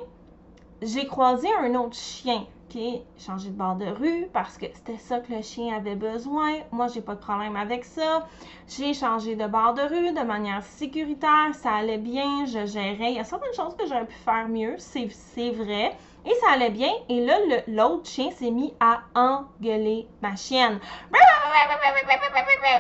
j'ai 0.82 1.06
croisé 1.06 1.48
un 1.62 1.75
autre 1.75 1.96
chien 1.96 2.46
qui 2.70 3.01
changé 3.17 3.50
de 3.50 3.56
bord 3.56 3.75
de 3.75 3.86
rue 3.86 4.27
parce 4.34 4.58
que 4.58 4.65
c'était 4.74 4.98
ça 4.98 5.20
que 5.20 5.34
le 5.34 5.41
chien 5.41 5.75
avait 5.75 5.96
besoin. 5.96 6.56
Moi, 6.72 6.88
j'ai 6.88 7.01
pas 7.01 7.15
de 7.15 7.20
problème 7.20 7.56
avec 7.56 7.86
ça. 7.86 8.27
J'ai 8.67 8.94
changé 8.94 9.36
de 9.36 9.48
bord 9.48 9.74
de 9.74 9.82
rue 9.82 10.13
de 10.13 10.25
manière 10.25 10.63
sécuritaire, 10.63 11.53
ça 11.53 11.72
allait 11.72 11.98
bien, 11.98 12.46
je 12.46 12.65
gérais. 12.65 13.12
Il 13.12 13.15
y 13.15 13.20
a 13.20 13.24
certaines 13.24 13.53
choses 13.53 13.75
que 13.77 13.86
j'aurais 13.88 14.06
pu 14.06 14.15
faire 14.15 14.50
mieux, 14.50 14.75
c'est 14.77 15.51
vrai. 15.51 15.96
Et 16.27 16.34
ça 16.41 16.51
allait 16.51 16.72
bien. 16.72 16.91
Et 17.07 17.25
là, 17.25 17.38
l'autre 17.67 18.10
chien 18.10 18.31
s'est 18.31 18.51
mis 18.51 18.74
à 18.81 19.00
engueuler 19.15 20.07
ma 20.22 20.36
chienne. 20.36 20.79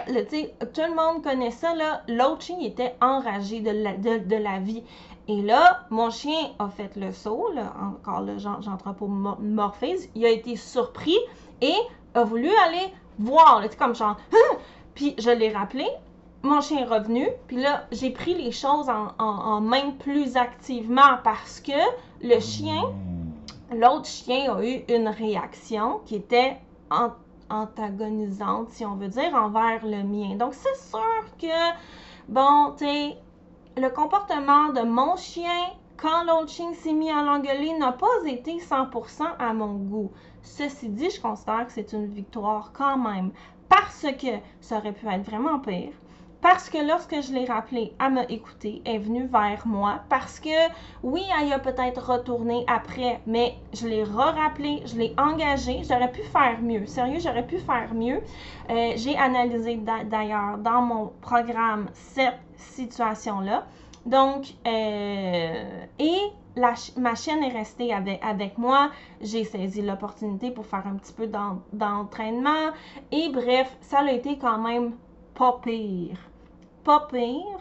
Le, 0.07 0.23
tout 0.65 0.81
le 0.81 0.93
monde 0.93 1.23
connaît 1.23 1.51
ça, 1.51 1.73
là. 1.73 2.01
L'autre 2.09 2.41
chien 2.41 2.59
était 2.59 2.95
enragé 2.99 3.61
de 3.61 3.71
la, 3.71 3.93
de, 3.93 4.35
la 4.35 4.59
vie. 4.59 4.83
Et 5.29 5.41
là, 5.41 5.85
mon 5.89 6.09
chien 6.09 6.51
a 6.59 6.67
fait 6.67 6.93
le 6.97 7.13
saut, 7.13 7.49
là, 7.53 7.73
encore 7.81 8.21
le 8.21 8.37
j'anthropomorphise. 8.37 10.09
Il 10.13 10.25
a 10.25 10.29
été 10.29 10.57
surpris 10.57 11.17
et 11.61 11.75
a 12.15 12.23
voulu 12.25 12.49
aller 12.65 12.93
voir, 13.17 13.63
comme 13.79 13.95
genre, 13.95 14.17
puis 14.93 15.15
je 15.19 15.29
l'ai 15.29 15.53
rappelé. 15.53 15.87
Mon 16.43 16.59
chien 16.61 16.81
est 16.81 16.85
revenu, 16.85 17.27
puis 17.47 17.57
là, 17.57 17.85
j'ai 17.91 18.09
pris 18.09 18.35
les 18.35 18.51
choses 18.51 18.89
en 18.89 19.61
main 19.61 19.91
plus 19.99 20.35
activement 20.37 21.17
parce 21.23 21.61
que 21.61 21.71
le 22.21 22.39
chien 22.39 22.93
l'autre 23.71 24.05
chien 24.05 24.53
a 24.53 24.63
eu 24.63 24.83
une 24.89 25.07
réaction 25.07 26.01
qui 26.05 26.15
était 26.15 26.57
antagonisante, 27.49 28.69
si 28.69 28.85
on 28.85 28.95
veut 28.95 29.07
dire, 29.07 29.33
envers 29.33 29.85
le 29.85 30.03
mien. 30.03 30.35
Donc, 30.35 30.53
c'est 30.53 30.75
sûr 30.75 31.25
que, 31.39 31.75
bon, 32.27 32.73
tu 32.77 32.85
sais, 32.85 33.17
le 33.77 33.89
comportement 33.89 34.69
de 34.69 34.81
mon 34.81 35.15
chien 35.15 35.69
quand 35.97 36.23
l'autre 36.23 36.49
chien 36.49 36.73
s'est 36.73 36.93
mis 36.93 37.09
à 37.09 37.23
l'engueuler 37.23 37.77
n'a 37.77 37.91
pas 37.91 38.07
été 38.25 38.57
100% 38.57 39.23
à 39.39 39.53
mon 39.53 39.73
goût. 39.73 40.11
Ceci 40.43 40.89
dit, 40.89 41.09
je 41.09 41.19
considère 41.19 41.65
que 41.65 41.73
c'est 41.73 41.91
une 41.93 42.07
victoire 42.07 42.71
quand 42.73 42.97
même 42.97 43.31
parce 43.67 44.05
que 44.19 44.37
ça 44.61 44.77
aurait 44.77 44.93
pu 44.93 45.07
être 45.07 45.23
vraiment 45.23 45.59
pire. 45.59 45.91
Parce 46.41 46.69
que 46.69 46.77
lorsque 46.77 47.19
je 47.21 47.33
l'ai 47.33 47.45
rappelé, 47.45 47.93
elle 47.99 48.13
m'a 48.13 48.23
écouté, 48.25 48.81
elle 48.85 48.95
est 48.95 48.99
venue 48.99 49.25
vers 49.25 49.65
moi. 49.65 50.01
Parce 50.07 50.39
que 50.39 50.49
oui, 51.03 51.23
elle 51.41 51.51
a 51.51 51.59
peut-être 51.59 52.11
retourné 52.11 52.63
après, 52.67 53.21
mais 53.25 53.55
je 53.73 53.87
l'ai 53.87 54.03
re-rappelé, 54.03 54.83
je 54.85 54.97
l'ai 54.97 55.15
engagé. 55.17 55.81
J'aurais 55.83 56.11
pu 56.11 56.21
faire 56.21 56.61
mieux. 56.61 56.85
Sérieux, 56.85 57.19
j'aurais 57.19 57.45
pu 57.45 57.57
faire 57.57 57.93
mieux. 57.93 58.21
Euh, 58.69 58.93
j'ai 58.95 59.17
analysé 59.17 59.77
d'ailleurs 60.05 60.57
dans 60.59 60.81
mon 60.81 61.11
programme 61.21 61.87
cette 61.93 62.39
situation-là. 62.55 63.65
Donc, 64.05 64.53
euh, 64.65 65.85
et 65.99 66.17
la, 66.55 66.73
ma 66.97 67.15
chaîne 67.15 67.43
est 67.43 67.51
restée 67.51 67.93
avec, 67.93 68.23
avec 68.23 68.57
moi. 68.57 68.91
J'ai 69.21 69.43
saisi 69.43 69.81
l'opportunité 69.81 70.51
pour 70.51 70.65
faire 70.65 70.85
un 70.85 70.95
petit 70.95 71.13
peu 71.13 71.27
d'entraînement. 71.73 72.71
Et 73.11 73.29
bref, 73.29 73.75
ça 73.81 73.99
a 73.99 74.11
été 74.11 74.37
quand 74.37 74.59
même 74.59 74.93
pas 75.37 75.59
pire. 75.63 76.17
Pas 76.83 77.07
pire 77.11 77.59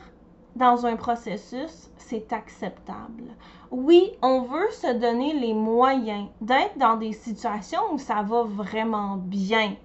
dans 0.56 0.86
un 0.86 0.96
processus, 0.96 1.90
c'est 1.98 2.32
acceptable. 2.32 3.24
Oui, 3.70 4.12
on 4.22 4.42
veut 4.42 4.70
se 4.70 4.94
donner 4.94 5.34
les 5.34 5.52
moyens 5.52 6.28
d'être 6.40 6.78
dans 6.78 6.96
des 6.96 7.12
situations 7.12 7.82
où 7.92 7.98
ça 7.98 8.22
va 8.22 8.44
vraiment 8.44 9.16
bien. 9.18 9.76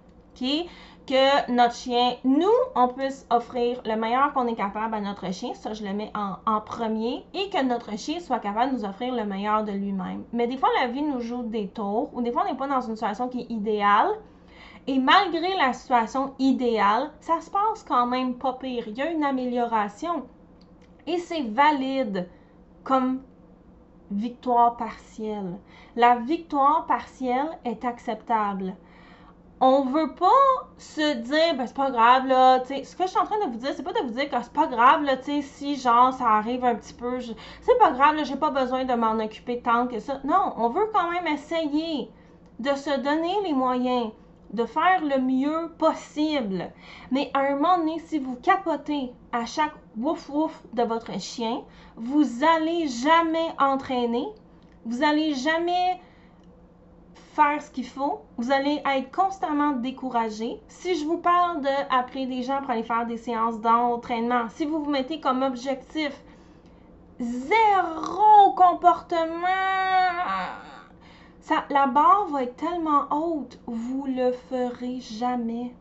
Que 1.05 1.51
notre 1.51 1.75
chien, 1.75 2.13
nous, 2.23 2.47
on 2.73 2.87
puisse 2.87 3.27
offrir 3.29 3.81
le 3.85 3.95
meilleur 3.95 4.33
qu'on 4.33 4.47
est 4.47 4.55
capable 4.55 4.95
à 4.95 5.01
notre 5.01 5.31
chien, 5.33 5.53
ça 5.53 5.73
je 5.73 5.83
le 5.83 5.93
mets 5.93 6.11
en, 6.15 6.61
premier, 6.61 7.25
et 7.33 7.49
que 7.49 7.63
notre 7.63 7.97
chien 7.97 8.19
soit 8.19 8.39
capable 8.39 8.71
de 8.71 8.77
nous 8.77 8.85
offrir 8.85 9.13
le 9.13 9.25
meilleur 9.25 9.63
de 9.63 9.71
lui-même. 9.71 10.23
Mais 10.31 10.47
des 10.47 10.57
fois, 10.57 10.69
la 10.81 10.87
vie 10.87 11.03
nous 11.03 11.19
joue 11.19 11.43
des 11.43 11.67
tours, 11.67 12.09
ou 12.13 12.21
des 12.21 12.31
fois, 12.31 12.43
on 12.43 12.51
n'est 12.51 12.57
pas 12.57 12.67
dans 12.67 12.81
une 12.81 12.95
situation 12.95 13.27
qui 13.27 13.41
est 13.41 13.51
idéale, 13.51 14.09
et 14.87 14.99
malgré 14.99 15.55
la 15.57 15.73
situation 15.73 16.33
idéale, 16.39 17.11
ça 17.19 17.39
se 17.41 17.49
passe 17.49 17.83
quand 17.87 18.07
même 18.07 18.35
pas 18.35 18.53
pire. 18.53 18.87
Il 18.87 18.97
y 18.97 19.01
a 19.01 19.11
une 19.11 19.23
amélioration. 19.23 20.25
Et 21.07 21.17
c'est 21.17 21.43
valide 21.43 22.29
comme 22.83 23.21
victoire 24.11 24.77
partielle. 24.77 25.57
La 25.95 26.15
victoire 26.15 26.85
partielle 26.85 27.57
est 27.65 27.85
acceptable 27.85 28.75
on 29.63 29.85
veut 29.85 30.15
pas 30.15 30.69
se 30.79 31.13
dire 31.17 31.55
ben 31.55 31.67
c'est 31.67 31.75
pas 31.75 31.91
grave 31.91 32.25
là 32.25 32.63
ce 32.65 32.95
que 32.95 33.03
je 33.03 33.09
suis 33.09 33.19
en 33.19 33.25
train 33.25 33.45
de 33.45 33.51
vous 33.51 33.59
dire 33.59 33.69
c'est 33.75 33.83
pas 33.83 33.93
de 33.93 33.99
vous 33.99 34.09
dire 34.09 34.27
que 34.27 34.35
c'est 34.41 34.53
pas 34.53 34.65
grave 34.65 35.03
là 35.03 35.17
tu 35.17 35.43
si 35.43 35.75
genre 35.75 36.11
ça 36.11 36.29
arrive 36.29 36.65
un 36.65 36.73
petit 36.73 36.95
peu 36.95 37.19
c'est 37.21 37.77
pas 37.77 37.91
grave 37.91 38.15
là 38.15 38.23
j'ai 38.23 38.35
pas 38.35 38.49
besoin 38.49 38.85
de 38.85 38.93
m'en 38.95 39.23
occuper 39.23 39.61
tant 39.61 39.85
que 39.85 39.99
ça 39.99 40.19
non 40.23 40.53
on 40.57 40.69
veut 40.69 40.89
quand 40.91 41.11
même 41.11 41.27
essayer 41.27 42.09
de 42.57 42.69
se 42.69 42.99
donner 43.01 43.35
les 43.43 43.53
moyens 43.53 44.09
de 44.53 44.65
faire 44.65 45.03
le 45.03 45.21
mieux 45.21 45.71
possible 45.77 46.71
mais 47.11 47.31
à 47.33 47.39
un 47.39 47.55
moment 47.55 47.77
donné 47.77 47.99
si 47.99 48.19
vous 48.19 48.35
capotez 48.35 49.11
à 49.31 49.45
chaque 49.45 49.73
wouf 49.97 50.29
wouf 50.29 50.61
de 50.73 50.83
votre 50.83 51.19
chien 51.19 51.61
vous 51.95 52.43
allez 52.43 52.87
jamais 52.87 53.49
entraîner 53.59 54.27
vous 54.85 55.03
allez 55.03 55.35
jamais 55.35 55.99
faire 57.33 57.61
ce 57.61 57.71
qu'il 57.71 57.87
faut, 57.87 58.21
vous 58.37 58.51
allez 58.51 58.81
être 58.85 59.11
constamment 59.11 59.71
découragé. 59.71 60.59
Si 60.67 60.95
je 60.95 61.05
vous 61.05 61.17
parle 61.17 61.61
d'appeler 61.61 62.25
des 62.25 62.43
gens 62.43 62.61
pour 62.61 62.71
aller 62.71 62.83
faire 62.83 63.05
des 63.05 63.17
séances 63.17 63.59
d'entraînement, 63.61 64.49
si 64.49 64.65
vous 64.65 64.83
vous 64.83 64.89
mettez 64.89 65.19
comme 65.19 65.41
objectif 65.43 66.11
zéro 67.19 68.53
comportement, 68.55 69.47
la 71.69 71.87
barre 71.87 72.27
va 72.31 72.43
être 72.43 72.55
tellement 72.55 73.07
haute, 73.11 73.59
vous 73.67 74.05
le 74.05 74.31
ferez 74.31 74.99
jamais. 74.99 75.73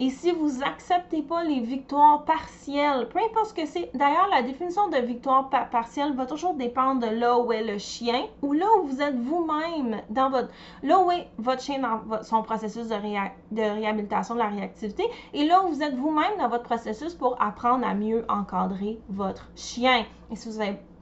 Et 0.00 0.10
si 0.10 0.32
vous 0.32 0.62
acceptez 0.62 1.22
pas 1.22 1.44
les 1.44 1.60
victoires 1.60 2.24
partielles, 2.24 3.08
peu 3.08 3.18
importe 3.18 3.46
ce 3.46 3.54
que 3.54 3.66
c'est, 3.66 3.90
d'ailleurs, 3.94 4.28
la 4.30 4.42
définition 4.42 4.88
de 4.88 4.98
victoire 4.98 5.48
partielle 5.48 6.14
va 6.14 6.26
toujours 6.26 6.54
dépendre 6.54 7.06
de 7.06 7.14
là 7.14 7.38
où 7.38 7.52
est 7.52 7.64
le 7.64 7.78
chien 7.78 8.26
ou 8.42 8.52
là 8.52 8.66
où 8.78 8.86
vous 8.86 9.00
êtes 9.00 9.16
vous-même 9.16 10.00
dans 10.10 10.30
votre, 10.30 10.48
là 10.82 11.00
où 11.00 11.10
est 11.10 11.28
votre 11.38 11.62
chien 11.62 11.80
dans 11.80 12.22
son 12.22 12.42
processus 12.42 12.88
de, 12.88 12.94
de 12.94 13.62
réhabilitation 13.62 14.34
de 14.34 14.40
la 14.40 14.48
réactivité 14.48 15.04
et 15.32 15.44
là 15.44 15.64
où 15.64 15.68
vous 15.68 15.82
êtes 15.82 15.96
vous-même 15.96 16.38
dans 16.38 16.48
votre 16.48 16.64
processus 16.64 17.14
pour 17.14 17.40
apprendre 17.40 17.86
à 17.86 17.94
mieux 17.94 18.24
encadrer 18.28 18.98
votre 19.08 19.48
chien. 19.54 20.04
Et 20.30 20.36
si 20.36 20.48
vous 20.48 20.60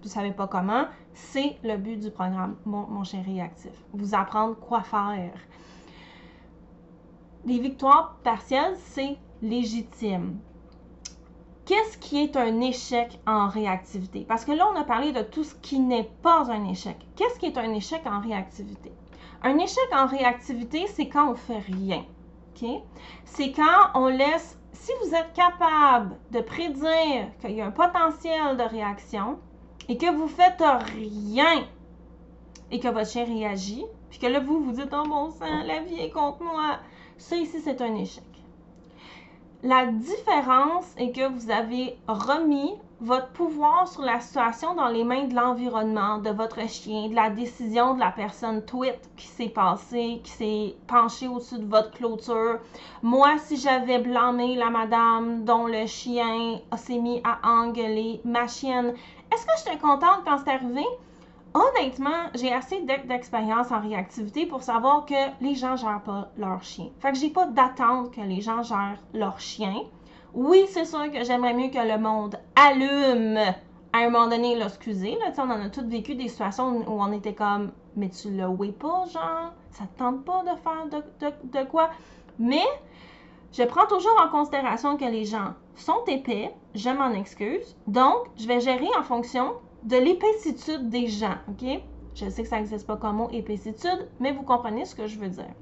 ne 0.08 0.10
savez 0.12 0.32
pas 0.32 0.46
comment, 0.46 0.84
c'est 1.14 1.58
le 1.62 1.76
but 1.76 1.98
du 1.98 2.10
programme 2.10 2.56
Mon, 2.64 2.86
mon 2.86 3.04
chien 3.04 3.22
réactif. 3.22 3.72
Vous 3.92 4.14
apprendre 4.14 4.56
quoi 4.56 4.82
faire 4.82 5.32
les 7.44 7.58
victoires 7.58 8.18
partielles, 8.22 8.76
c'est 8.76 9.16
légitime. 9.42 10.38
Qu'est-ce 11.64 11.98
qui 11.98 12.22
est 12.22 12.36
un 12.36 12.60
échec 12.60 13.18
en 13.26 13.48
réactivité? 13.48 14.24
Parce 14.28 14.44
que 14.44 14.52
là, 14.52 14.68
on 14.72 14.80
a 14.80 14.84
parlé 14.84 15.12
de 15.12 15.22
tout 15.22 15.42
ce 15.42 15.56
qui 15.56 15.80
n'est 15.80 16.10
pas 16.22 16.52
un 16.52 16.64
échec. 16.66 16.96
Qu'est-ce 17.16 17.40
qui 17.40 17.46
est 17.46 17.58
un 17.58 17.72
échec 17.72 18.02
en 18.06 18.20
réactivité? 18.20 18.92
Un 19.42 19.58
échec 19.58 19.88
en 19.92 20.06
réactivité, 20.06 20.86
c'est 20.86 21.08
quand 21.08 21.32
on 21.32 21.34
fait 21.34 21.58
rien. 21.58 22.04
C'est 23.24 23.50
quand 23.52 23.90
on 23.94 24.06
laisse, 24.06 24.58
si 24.72 24.92
vous 25.02 25.14
êtes 25.14 25.32
capable 25.32 26.16
de 26.30 26.40
prédire 26.40 27.26
qu'il 27.40 27.52
y 27.52 27.60
a 27.60 27.66
un 27.66 27.72
potentiel 27.72 28.56
de 28.56 28.62
réaction 28.62 29.38
et 29.88 29.96
que 29.96 30.10
vous 30.10 30.28
faites 30.28 30.62
rien 30.94 31.64
et 32.70 32.80
que 32.80 32.88
votre 32.88 33.10
chien 33.10 33.24
réagit, 33.24 33.84
puis 34.10 34.18
que 34.18 34.26
là, 34.26 34.40
vous 34.40 34.60
vous 34.62 34.72
dites, 34.72 34.92
oh 34.92 35.06
bon 35.06 35.30
sang, 35.30 35.62
la 35.66 35.80
vie 35.80 36.00
est 36.00 36.10
contre 36.10 36.42
moi, 36.42 36.78
ça 37.18 37.36
ici, 37.36 37.60
c'est 37.62 37.80
un 37.80 37.94
échec. 37.94 38.24
La 39.62 39.86
différence 39.86 40.92
est 40.96 41.12
que 41.12 41.28
vous 41.28 41.50
avez 41.50 41.96
remis 42.08 42.74
votre 43.02 43.28
pouvoir 43.28 43.88
sur 43.88 44.02
la 44.02 44.20
situation 44.20 44.74
dans 44.74 44.88
les 44.88 45.02
mains 45.02 45.24
de 45.24 45.34
l'environnement, 45.34 46.18
de 46.18 46.30
votre 46.30 46.68
chien, 46.68 47.08
de 47.08 47.14
la 47.14 47.30
décision 47.30 47.94
de 47.94 48.00
la 48.00 48.12
personne 48.12 48.64
tweet 48.64 48.98
qui 49.16 49.26
s'est 49.26 49.48
passée, 49.48 50.20
qui 50.22 50.30
s'est 50.30 50.76
penchée 50.86 51.26
au-dessus 51.26 51.58
de 51.58 51.66
votre 51.66 51.90
clôture. 51.90 52.60
Moi, 53.02 53.38
si 53.38 53.56
j'avais 53.56 53.98
blâmé 53.98 54.54
la 54.54 54.70
madame 54.70 55.44
dont 55.44 55.66
le 55.66 55.86
chien 55.86 56.60
s'est 56.76 56.98
mis 56.98 57.20
à 57.24 57.40
engueuler 57.48 58.20
ma 58.24 58.46
chienne, 58.46 58.94
est-ce 59.32 59.46
que 59.46 59.52
j'étais 59.58 59.78
contente 59.78 60.22
quand 60.24 60.38
c'est 60.38 60.50
arrivé? 60.50 60.84
honnêtement, 61.54 62.30
j'ai 62.34 62.52
assez 62.52 62.80
d'expérience 62.82 63.70
en 63.72 63.80
réactivité 63.80 64.46
pour 64.46 64.62
savoir 64.62 65.04
que 65.04 65.14
les 65.40 65.54
gens 65.54 65.76
gèrent 65.76 66.02
pas 66.02 66.30
leur 66.36 66.62
chien. 66.62 66.86
Fait 67.00 67.12
que 67.12 67.18
j'ai 67.18 67.30
pas 67.30 67.46
d'attente 67.46 68.12
que 68.14 68.20
les 68.20 68.40
gens 68.40 68.62
gèrent 68.62 68.98
leur 69.12 69.38
chien. 69.38 69.74
Oui, 70.34 70.64
c'est 70.70 70.86
sûr 70.86 71.10
que 71.10 71.24
j'aimerais 71.24 71.52
mieux 71.52 71.68
que 71.68 71.78
le 71.78 71.98
monde 71.98 72.38
allume 72.56 73.38
à 73.92 73.98
un 73.98 74.08
moment 74.08 74.28
donné, 74.28 74.56
là, 74.56 74.68
là, 74.68 75.32
on 75.36 75.42
en 75.42 75.60
a 75.60 75.68
tous 75.68 75.84
vécu 75.84 76.14
des 76.14 76.28
situations 76.28 76.78
où 76.78 77.02
on 77.02 77.12
était 77.12 77.34
comme, 77.34 77.72
mais 77.94 78.08
tu 78.08 78.30
le 78.30 78.46
vois 78.46 78.72
pas, 78.72 79.04
genre, 79.12 79.52
ça 79.70 79.84
te 79.84 79.98
tente 79.98 80.24
pas 80.24 80.42
de 80.42 80.56
faire 80.62 80.86
de 81.44 81.64
quoi? 81.68 81.90
Mais, 82.38 82.64
je 83.52 83.62
prends 83.62 83.86
toujours 83.86 84.18
en 84.24 84.30
considération 84.30 84.96
que 84.96 85.04
les 85.04 85.24
gens 85.24 85.54
sont 85.74 86.04
épais, 86.06 86.52
je 86.74 86.90
m'en 86.90 87.10
excuse, 87.10 87.76
donc 87.86 88.28
je 88.36 88.46
vais 88.46 88.60
gérer 88.60 88.88
en 88.98 89.02
fonction 89.02 89.52
de 89.82 89.96
l'épaissitude 89.96 90.88
des 90.88 91.08
gens, 91.08 91.36
OK? 91.48 91.82
Je 92.14 92.28
sais 92.28 92.42
que 92.42 92.48
ça 92.48 92.56
n'existe 92.56 92.86
pas 92.86 92.96
comme 92.96 93.16
mot 93.16 93.28
épaissitude, 93.30 94.08
mais 94.20 94.32
vous 94.32 94.42
comprenez 94.42 94.84
ce 94.84 94.94
que 94.94 95.06
je 95.06 95.18
veux 95.18 95.28
dire. 95.28 95.54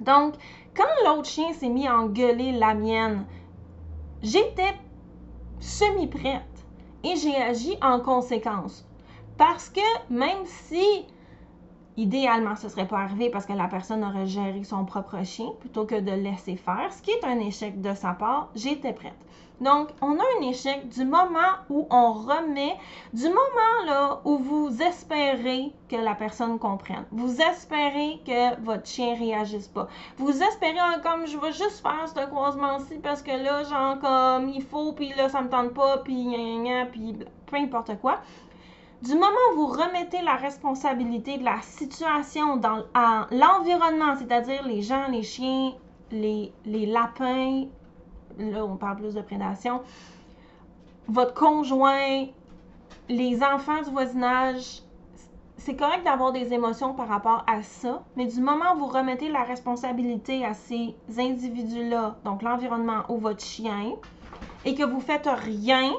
Donc, 0.00 0.34
quand 0.74 0.84
l'autre 1.04 1.28
chien 1.28 1.52
s'est 1.52 1.68
mis 1.68 1.86
à 1.86 1.98
engueuler 1.98 2.52
la 2.52 2.74
mienne, 2.74 3.24
j'étais 4.22 4.74
semi-prête 5.60 6.42
et 7.04 7.16
j'ai 7.16 7.36
agi 7.36 7.76
en 7.82 8.00
conséquence. 8.00 8.86
Parce 9.38 9.68
que 9.68 9.80
même 10.10 10.44
si 10.44 11.04
idéalement 11.96 12.56
ce 12.56 12.68
serait 12.68 12.86
pas 12.86 12.98
arrivé 12.98 13.30
parce 13.30 13.46
que 13.46 13.52
la 13.52 13.68
personne 13.68 14.04
aurait 14.04 14.26
géré 14.26 14.64
son 14.64 14.84
propre 14.84 15.22
chien 15.24 15.50
plutôt 15.60 15.84
que 15.84 15.98
de 15.98 16.12
laisser 16.12 16.56
faire, 16.56 16.92
ce 16.92 17.02
qui 17.02 17.10
est 17.10 17.24
un 17.24 17.38
échec 17.40 17.80
de 17.80 17.94
sa 17.94 18.12
part, 18.12 18.50
j'étais 18.54 18.92
prête. 18.92 19.14
Donc, 19.60 19.88
on 20.02 20.18
a 20.18 20.22
un 20.38 20.48
échec 20.48 20.88
du 20.90 21.04
moment 21.04 21.56
où 21.70 21.86
on 21.90 22.12
remet, 22.12 22.76
du 23.14 23.24
moment 23.24 23.86
là 23.86 24.20
où 24.24 24.36
vous 24.36 24.82
espérez 24.82 25.72
que 25.88 25.96
la 25.96 26.14
personne 26.14 26.58
comprenne. 26.58 27.04
Vous 27.10 27.40
espérez 27.40 28.20
que 28.26 28.60
votre 28.60 28.86
chien 28.86 29.14
réagisse 29.14 29.68
pas. 29.68 29.88
Vous 30.18 30.42
espérez 30.42 30.78
ah, 30.78 30.98
comme 31.02 31.26
je 31.26 31.38
vais 31.38 31.52
juste 31.52 31.80
faire 31.80 32.06
ce 32.06 32.26
croisement-ci 32.26 32.98
parce 33.02 33.22
que 33.22 33.30
là, 33.30 33.64
genre 33.64 33.98
comme 33.98 34.50
il 34.50 34.62
faut, 34.62 34.92
puis 34.92 35.14
là, 35.16 35.30
ça 35.30 35.40
me 35.40 35.48
tente 35.48 35.72
pas, 35.72 35.98
puis 35.98 36.36
puis 36.92 37.16
peu 37.46 37.56
importe 37.56 37.98
quoi. 38.00 38.20
Du 39.02 39.12
moment 39.12 39.26
où 39.52 39.56
vous 39.56 39.66
remettez 39.66 40.22
la 40.22 40.36
responsabilité 40.36 41.36
de 41.36 41.44
la 41.44 41.60
situation 41.60 42.56
dans 42.56 42.84
l'environnement, 43.30 44.16
c'est-à-dire 44.16 44.66
les 44.66 44.80
gens, 44.80 45.08
les 45.08 45.22
chiens, 45.22 45.72
les, 46.10 46.50
les 46.64 46.86
lapins, 46.86 47.66
là 48.38 48.64
on 48.64 48.76
parle 48.76 48.96
plus 48.96 49.14
de 49.14 49.20
prédation, 49.20 49.82
votre 51.08 51.34
conjoint, 51.34 52.26
les 53.10 53.42
enfants 53.42 53.82
du 53.82 53.90
voisinage, 53.90 54.82
c'est 55.58 55.76
correct 55.76 56.04
d'avoir 56.04 56.32
des 56.32 56.54
émotions 56.54 56.94
par 56.94 57.08
rapport 57.08 57.44
à 57.46 57.62
ça, 57.62 58.02
mais 58.16 58.26
du 58.26 58.40
moment 58.40 58.74
où 58.76 58.78
vous 58.78 58.86
remettez 58.86 59.28
la 59.28 59.42
responsabilité 59.42 60.44
à 60.44 60.54
ces 60.54 60.94
individus-là, 61.18 62.16
donc 62.24 62.40
l'environnement 62.40 63.02
ou 63.10 63.18
votre 63.18 63.44
chien, 63.44 63.92
et 64.64 64.74
que 64.74 64.84
vous 64.84 65.00
faites 65.00 65.28
rien 65.28 65.92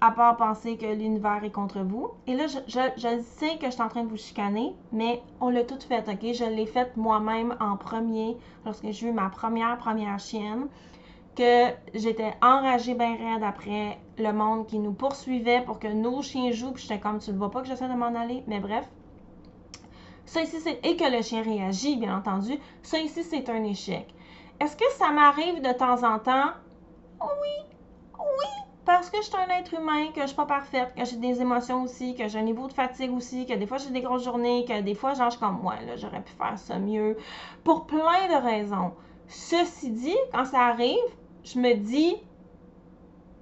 à 0.00 0.12
part 0.12 0.36
penser 0.36 0.76
que 0.76 0.86
l'univers 0.86 1.42
est 1.42 1.50
contre 1.50 1.80
vous. 1.80 2.10
Et 2.26 2.34
là, 2.34 2.46
je, 2.46 3.22
sais 3.22 3.58
que 3.58 3.66
je 3.66 3.70
suis 3.72 3.82
en 3.82 3.88
train 3.88 4.04
de 4.04 4.08
vous 4.08 4.16
chicaner, 4.16 4.74
mais 4.92 5.22
on 5.40 5.50
l'a 5.50 5.64
tout 5.64 5.78
fait, 5.80 6.08
ok? 6.08 6.32
Je 6.32 6.44
l'ai 6.44 6.66
fait 6.66 6.96
moi-même 6.96 7.56
en 7.60 7.76
premier, 7.76 8.36
lorsque 8.64 8.90
j'ai 8.90 9.08
eu 9.08 9.12
ma 9.12 9.28
première, 9.28 9.76
première 9.78 10.18
chienne, 10.18 10.68
que 11.34 11.66
j'étais 11.94 12.34
enragée 12.42 12.94
bien 12.94 13.16
raide 13.16 13.42
après 13.42 13.98
le 14.18 14.32
monde 14.32 14.66
qui 14.66 14.78
nous 14.78 14.92
poursuivait 14.92 15.62
pour 15.62 15.78
que 15.78 15.88
nos 15.88 16.22
chiens 16.22 16.52
jouent, 16.52 16.72
puis 16.72 16.82
j'étais 16.82 17.00
comme, 17.00 17.18
tu 17.18 17.32
ne 17.32 17.38
vois 17.38 17.50
pas 17.50 17.60
que 17.60 17.66
j'essaie 17.68 17.88
de 17.88 17.94
m'en 17.94 18.14
aller, 18.14 18.44
mais 18.46 18.60
bref. 18.60 18.88
Ça 20.26 20.42
ici, 20.42 20.60
c'est... 20.60 20.78
Et 20.84 20.96
que 20.96 21.10
le 21.10 21.22
chien 21.22 21.42
réagit, 21.42 21.96
bien 21.96 22.16
entendu. 22.16 22.58
Ça 22.82 22.98
ici, 22.98 23.24
c'est 23.24 23.48
un 23.48 23.64
échec. 23.64 24.14
Est-ce 24.60 24.76
que 24.76 24.90
ça 24.92 25.10
m'arrive 25.10 25.62
de 25.62 25.72
temps 25.72 26.02
en 26.02 26.18
temps? 26.18 26.50
Oui, 27.20 27.66
oui, 28.18 28.57
parce 28.88 29.10
que 29.10 29.18
je 29.18 29.24
suis 29.24 29.36
un 29.36 29.50
être 29.50 29.74
humain, 29.74 30.06
que 30.14 30.22
je 30.22 30.28
suis 30.28 30.36
pas 30.36 30.46
parfaite, 30.46 30.94
que 30.96 31.04
j'ai 31.04 31.18
des 31.18 31.42
émotions 31.42 31.82
aussi, 31.82 32.14
que 32.14 32.26
j'ai 32.26 32.38
un 32.38 32.42
niveau 32.42 32.68
de 32.68 32.72
fatigue 32.72 33.12
aussi, 33.12 33.44
que 33.44 33.52
des 33.52 33.66
fois 33.66 33.76
j'ai 33.76 33.90
des 33.90 34.00
grosses 34.00 34.24
journées, 34.24 34.64
que 34.66 34.80
des 34.80 34.94
fois 34.94 35.12
genre 35.12 35.26
je 35.26 35.36
suis 35.36 35.40
comme 35.40 35.60
moi, 35.60 35.74
là, 35.86 35.96
j'aurais 35.96 36.22
pu 36.22 36.32
faire 36.32 36.58
ça 36.58 36.78
mieux, 36.78 37.18
pour 37.64 37.84
plein 37.86 38.28
de 38.30 38.42
raisons. 38.42 38.92
Ceci 39.26 39.90
dit, 39.90 40.16
quand 40.32 40.46
ça 40.46 40.60
arrive, 40.60 40.96
je 41.44 41.58
me 41.58 41.74
dis, 41.74 42.16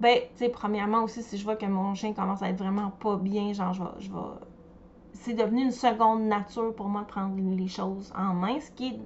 ben, 0.01 0.19
tu 0.19 0.27
sais, 0.35 0.49
premièrement 0.49 1.03
aussi, 1.03 1.23
si 1.23 1.37
je 1.37 1.45
vois 1.45 1.55
que 1.55 1.65
mon 1.65 1.95
chien 1.95 2.11
commence 2.11 2.41
à 2.41 2.49
être 2.49 2.59
vraiment 2.59 2.91
pas 2.99 3.15
bien, 3.15 3.53
genre, 3.53 3.71
je 3.71 3.81
vais, 3.81 3.89
je 3.99 4.11
vais... 4.11 4.19
C'est 5.13 5.33
devenu 5.33 5.61
une 5.61 5.71
seconde 5.71 6.23
nature 6.23 6.75
pour 6.75 6.89
moi 6.89 7.03
de 7.03 7.07
prendre 7.07 7.37
les 7.37 7.67
choses 7.69 8.11
en 8.17 8.33
main, 8.33 8.59
ce 8.59 8.69
qui 8.71 8.87
est 8.87 8.99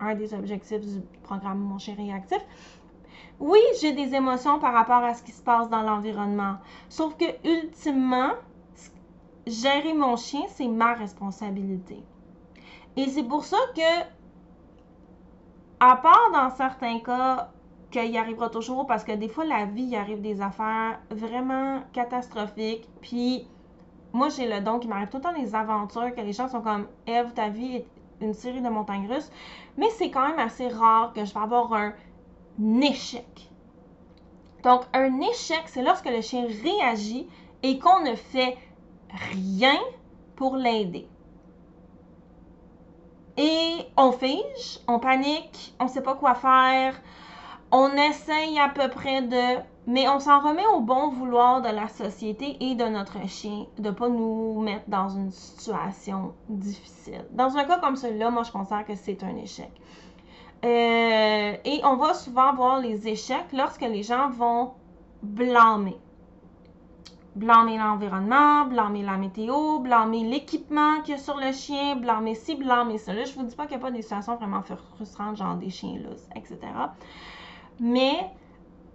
un 0.00 0.14
des 0.14 0.32
objectifs 0.32 0.80
du 0.80 1.02
programme 1.22 1.58
Mon 1.58 1.78
chien 1.78 1.94
réactif. 1.94 2.38
Oui, 3.40 3.58
j'ai 3.80 3.92
des 3.92 4.14
émotions 4.14 4.58
par 4.58 4.74
rapport 4.74 5.02
à 5.02 5.14
ce 5.14 5.22
qui 5.22 5.32
se 5.32 5.42
passe 5.42 5.70
dans 5.70 5.80
l'environnement. 5.80 6.56
Sauf 6.90 7.16
que, 7.16 7.24
ultimement, 7.48 8.32
gérer 9.46 9.94
mon 9.94 10.16
chien, 10.16 10.42
c'est 10.48 10.68
ma 10.68 10.92
responsabilité. 10.92 12.04
Et 12.96 13.08
c'est 13.08 13.22
pour 13.22 13.44
ça 13.46 13.56
que, 13.74 14.02
à 15.80 15.96
part 15.96 16.30
dans 16.34 16.50
certains 16.54 17.00
cas, 17.00 17.50
qu'il 17.90 18.16
arrivera 18.16 18.50
toujours, 18.50 18.86
parce 18.86 19.04
que 19.04 19.12
des 19.12 19.28
fois, 19.28 19.46
la 19.46 19.64
vie, 19.64 19.84
il 19.84 19.96
arrive 19.96 20.20
des 20.20 20.42
affaires 20.42 21.00
vraiment 21.10 21.80
catastrophiques. 21.94 22.88
Puis, 23.00 23.48
moi, 24.12 24.28
j'ai 24.28 24.48
le 24.48 24.60
don 24.60 24.78
qui 24.78 24.86
m'arrive 24.86 25.08
tout 25.08 25.16
le 25.16 25.22
temps 25.22 25.32
des 25.32 25.54
aventures, 25.54 26.14
que 26.14 26.20
les 26.20 26.34
gens 26.34 26.48
sont 26.48 26.60
comme 26.60 26.86
Eve, 27.06 27.32
ta 27.32 27.48
vie 27.48 27.76
est 27.76 27.86
une 28.20 28.34
série 28.34 28.60
de 28.60 28.68
montagnes 28.68 29.08
russes. 29.10 29.30
Mais 29.78 29.88
c'est 29.90 30.10
quand 30.10 30.28
même 30.28 30.38
assez 30.38 30.68
rare 30.68 31.14
que 31.14 31.24
je 31.24 31.32
vais 31.32 31.40
avoir 31.40 31.72
un 31.72 31.94
échec. 32.82 33.50
Donc, 34.62 34.82
un 34.92 35.20
échec, 35.20 35.62
c'est 35.66 35.82
lorsque 35.82 36.08
le 36.10 36.20
chien 36.20 36.46
réagit 36.62 37.26
et 37.62 37.78
qu'on 37.78 38.00
ne 38.00 38.14
fait 38.14 38.56
rien 39.32 39.78
pour 40.36 40.56
l'aider. 40.56 41.08
Et 43.36 43.86
on 43.96 44.12
fige, 44.12 44.80
on 44.86 44.98
panique, 44.98 45.74
on 45.80 45.84
ne 45.84 45.88
sait 45.88 46.02
pas 46.02 46.14
quoi 46.14 46.34
faire, 46.34 47.00
on 47.72 47.90
essaye 47.92 48.58
à 48.58 48.68
peu 48.68 48.88
près 48.88 49.22
de... 49.22 49.60
Mais 49.86 50.08
on 50.08 50.20
s'en 50.20 50.40
remet 50.40 50.66
au 50.74 50.80
bon 50.80 51.08
vouloir 51.08 51.62
de 51.62 51.68
la 51.68 51.88
société 51.88 52.56
et 52.60 52.74
de 52.74 52.84
notre 52.84 53.26
chien 53.26 53.66
de 53.78 53.88
ne 53.88 53.94
pas 53.94 54.08
nous 54.08 54.60
mettre 54.60 54.88
dans 54.88 55.08
une 55.08 55.30
situation 55.30 56.34
difficile. 56.48 57.24
Dans 57.30 57.56
un 57.56 57.64
cas 57.64 57.78
comme 57.78 57.96
celui-là, 57.96 58.30
moi, 58.30 58.42
je 58.42 58.52
considère 58.52 58.84
que 58.84 58.94
c'est 58.94 59.22
un 59.24 59.34
échec. 59.36 59.70
Euh, 60.64 61.56
et 61.64 61.80
on 61.84 61.96
va 61.96 62.14
souvent 62.14 62.54
voir 62.54 62.80
les 62.80 63.08
échecs 63.08 63.52
lorsque 63.52 63.80
les 63.80 64.02
gens 64.02 64.28
vont 64.28 64.72
blâmer. 65.22 65.96
Blâmer 67.34 67.78
l'environnement, 67.78 68.66
blâmer 68.66 69.02
la 69.02 69.16
météo, 69.16 69.78
blâmer 69.78 70.24
l'équipement 70.24 71.00
qu'il 71.02 71.14
y 71.14 71.18
a 71.18 71.20
sur 71.20 71.36
le 71.36 71.52
chien, 71.52 71.96
blâmer 71.96 72.34
ci, 72.34 72.56
blâmer 72.56 72.98
ça. 72.98 73.14
Là, 73.14 73.24
je 73.24 73.32
vous 73.34 73.44
dis 73.44 73.54
pas 73.54 73.66
qu'il 73.66 73.76
n'y 73.78 73.82
a 73.82 73.86
pas 73.86 73.92
des 73.92 74.02
situations 74.02 74.36
vraiment 74.36 74.62
frustrantes, 74.96 75.36
genre 75.36 75.54
des 75.54 75.70
chiens 75.70 75.98
lousses, 75.98 76.28
etc. 76.34 76.58
Mais 77.78 78.30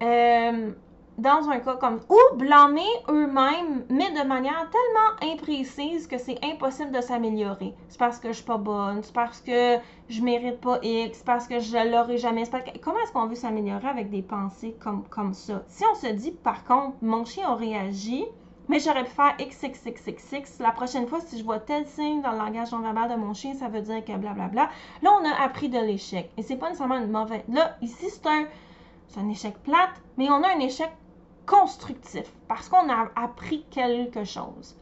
euh, 0.04 0.72
dans 1.18 1.50
un 1.50 1.60
cas 1.60 1.76
comme 1.76 2.00
ou 2.10 2.38
blâmer 2.38 2.82
eux-mêmes, 3.10 3.86
mais 3.90 4.12
de 4.12 4.28
manière 4.28 4.70
tellement 4.70 5.34
imprécise 5.34 6.08
que 6.08 6.18
c'est 6.18 6.38
impossible 6.44 6.92
de 6.92 7.02
s'améliorer. 7.02 7.74
C'est 7.90 8.00
parce 8.00 8.20
que 8.20 8.30
je 8.30 8.34
suis 8.34 8.46
pas 8.46 8.58
bonne, 8.58 9.02
c'est 9.04 9.14
parce 9.14 9.42
que 9.42 9.78
je 10.10 10.22
mérite 10.22 10.60
pas 10.60 10.80
X, 10.82 11.18
c'est 11.20 11.26
parce 11.26 11.48
que 11.48 11.60
je 11.60 11.92
l'aurai 11.92 12.18
jamais. 12.18 12.44
Comment 12.82 13.00
est-ce 13.00 13.14
qu'on 13.14 13.28
veut 13.28 13.36
s'améliorer 13.36 13.88
avec 13.88 14.10
des 14.10 14.22
pensées 14.22 14.76
comme, 14.80 15.04
comme 15.10 15.34
ça? 15.34 15.64
Si 15.68 15.84
on 15.90 15.96
se 15.96 16.08
dit, 16.08 16.32
par 16.32 16.66
contre, 16.66 16.98
mon 17.02 17.24
chien 17.24 17.50
a 17.50 17.56
réagi, 17.56 18.26
mais 18.68 18.80
j'aurais 18.80 19.04
pu 19.04 19.12
faire 19.12 19.36
XXXXX. 19.38 20.60
La 20.60 20.72
prochaine 20.72 21.08
fois, 21.08 21.20
si 21.22 21.38
je 21.38 21.44
vois 21.44 21.60
tel 21.60 21.86
signe 21.88 22.22
dans 22.22 22.32
le 22.32 22.40
langage 22.40 22.72
non 22.72 22.80
verbal 22.80 23.10
de 23.10 23.16
mon 23.16 23.34
chien, 23.34 23.54
ça 23.54 23.68
veut 23.68 23.82
dire 23.82 24.04
que 24.04 24.18
blablabla. 24.18 24.70
Là, 25.02 25.12
on 25.22 25.26
a 25.26 25.44
appris 25.44 25.70
de 25.70 25.80
l'échec. 25.80 26.32
Et 26.38 26.42
c'est 26.42 26.56
pas 26.56 26.70
nécessairement 26.70 26.98
une 26.98 27.12
mauvaise. 27.12 27.44
Là, 27.48 27.78
ici, 27.82 28.10
c'est 28.10 28.26
un, 28.28 28.46
c'est 29.08 29.20
un 29.20 29.30
échec 29.30 29.56
plate, 29.64 30.02
mais 30.18 30.30
on 30.30 30.42
a 30.44 30.56
un 30.56 30.60
échec 30.60 30.90
constructif 31.46 32.32
parce 32.48 32.70
qu'on 32.70 32.90
a 32.90 33.10
appris 33.16 33.66
quelque 33.72 34.24
chose. 34.24 34.76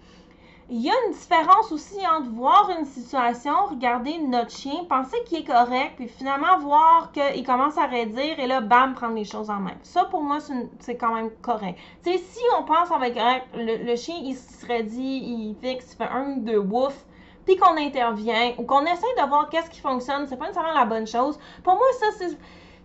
Il 0.70 0.82
y 0.82 0.90
a 0.90 0.94
une 1.08 1.14
différence 1.14 1.72
aussi 1.74 2.00
entre 2.08 2.30
voir 2.30 2.70
une 2.78 2.86
situation, 2.86 3.54
regarder 3.70 4.18
notre 4.20 4.50
chien, 4.50 4.86
penser 4.90 5.18
qu'il 5.26 5.40
est 5.40 5.44
correct, 5.44 5.94
puis 5.98 6.08
finalement 6.08 6.58
voir 6.60 7.12
qu'il 7.12 7.46
commence 7.46 7.78
à 7.78 7.86
raidir 7.86 8.40
et 8.40 8.48
là, 8.48 8.62
bam, 8.62 8.94
prendre 8.94 9.16
les 9.16 9.26
choses 9.26 9.50
en 9.50 9.60
main. 9.60 9.74
Ça, 9.84 10.06
pour 10.06 10.22
moi, 10.22 10.38
c'est 10.80 10.96
quand 10.96 11.14
même 11.14 11.32
correct. 11.42 11.78
Tu 12.04 12.18
si 12.18 12.40
on 12.58 12.64
pense 12.64 12.92
avec 12.92 13.16
correct, 13.16 13.46
le, 13.56 13.96
chien, 13.98 14.16
il 14.24 14.36
serait 14.36 14.84
dit, 14.84 15.02
il 15.02 15.56
fixe, 15.62 15.94
il 15.94 15.98
fait 15.98 16.10
un 16.10 16.38
ou 16.38 16.40
deux 16.40 16.60
wouf, 16.60 17.06
puis 17.46 17.58
qu'on 17.58 17.76
intervient 17.78 18.54
ou 18.58 18.64
qu'on 18.64 18.86
essaie 18.86 19.16
de 19.22 19.28
voir 19.28 19.50
qu'est-ce 19.50 19.70
qui 19.70 19.82
fonctionne, 19.82 20.28
c'est 20.28 20.38
pas 20.38 20.48
nécessairement 20.48 20.80
la 20.80 20.86
bonne 20.86 21.08
chose. 21.08 21.38
Pour 21.64 21.74
moi, 21.74 21.86
ça, 22.00 22.26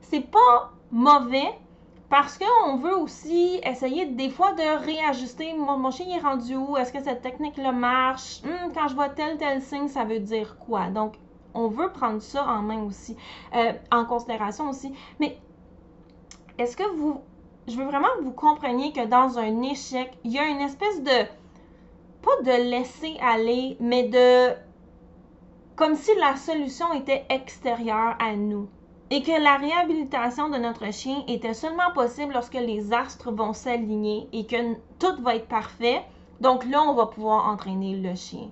c'est 0.01 0.31
pas 0.31 0.73
mauvais, 0.91 1.59
parce 2.11 2.38
qu'on 2.38 2.77
veut 2.77 2.97
aussi 2.97 3.61
essayer 3.62 4.07
des 4.07 4.31
fois 4.31 4.53
de 4.53 4.85
réajuster. 4.85 5.53
Mon, 5.53 5.90
chien 5.90 6.07
est 6.16 6.21
rendu 6.21 6.57
où? 6.57 6.77
Est-ce 6.77 6.92
que 6.92 7.03
cette 7.03 7.21
technique-là 7.21 7.73
marche? 7.73 8.42
Hmm, 8.44 8.73
quand 8.75 8.88
je 8.88 8.94
vois 8.94 9.11
tel, 9.11 9.37
tel 9.37 9.61
signe, 9.61 9.88
ça 9.88 10.05
veut 10.05 10.21
dire 10.21 10.57
quoi? 10.59 10.88
Donc, 10.88 11.16
on 11.53 11.68
veut 11.68 11.90
prendre 11.90 12.23
ça 12.23 12.47
en 12.47 12.62
main 12.62 12.83
aussi, 12.83 13.16
euh, 13.55 13.73
en 13.90 14.07
considération 14.07 14.71
aussi. 14.71 14.92
Mais 15.21 15.38
est-ce 16.59 16.77
que 16.77 16.88
vous. 16.97 17.21
Je 17.66 17.77
veux 17.77 17.85
vraiment 17.85 18.09
que 18.18 18.25
vous 18.25 18.33
compreniez 18.33 18.92
que 18.92 19.07
dans 19.07 19.38
un 19.38 19.61
échec, 19.61 20.11
il 20.25 20.33
y 20.33 20.38
a 20.38 20.47
une 20.47 20.61
espèce 20.61 21.03
de. 21.03 21.27
Pas 22.23 22.42
de 22.42 22.71
laisser 22.71 23.16
aller, 23.21 23.77
mais 23.81 24.05
de. 24.05 24.55
Comme 25.77 25.94
si 25.94 26.11
la 26.18 26.37
solution 26.37 26.92
était 26.94 27.27
extérieure 27.29 28.16
à 28.18 28.35
nous 28.35 28.68
et 29.11 29.23
que 29.23 29.42
la 29.42 29.57
réhabilitation 29.57 30.51
de 30.51 30.59
notre 30.59 30.92
chien 30.92 31.25
était 31.29 31.55
seulement 31.55 31.90
possible 31.94 32.35
lorsque 32.35 32.55
les 32.55 32.92
astres 32.92 33.33
vont 33.33 33.53
s'aligner 33.55 34.29
et 34.33 34.47
que 34.47 34.75
tout 34.99 35.23
va 35.23 35.37
être 35.37 35.49
parfait. 35.49 36.03
Donc 36.40 36.64
là, 36.66 36.83
on 36.83 36.94
va 36.94 37.07
pouvoir 37.07 37.49
entraîner 37.49 37.97
le 37.97 38.14
chien. 38.14 38.51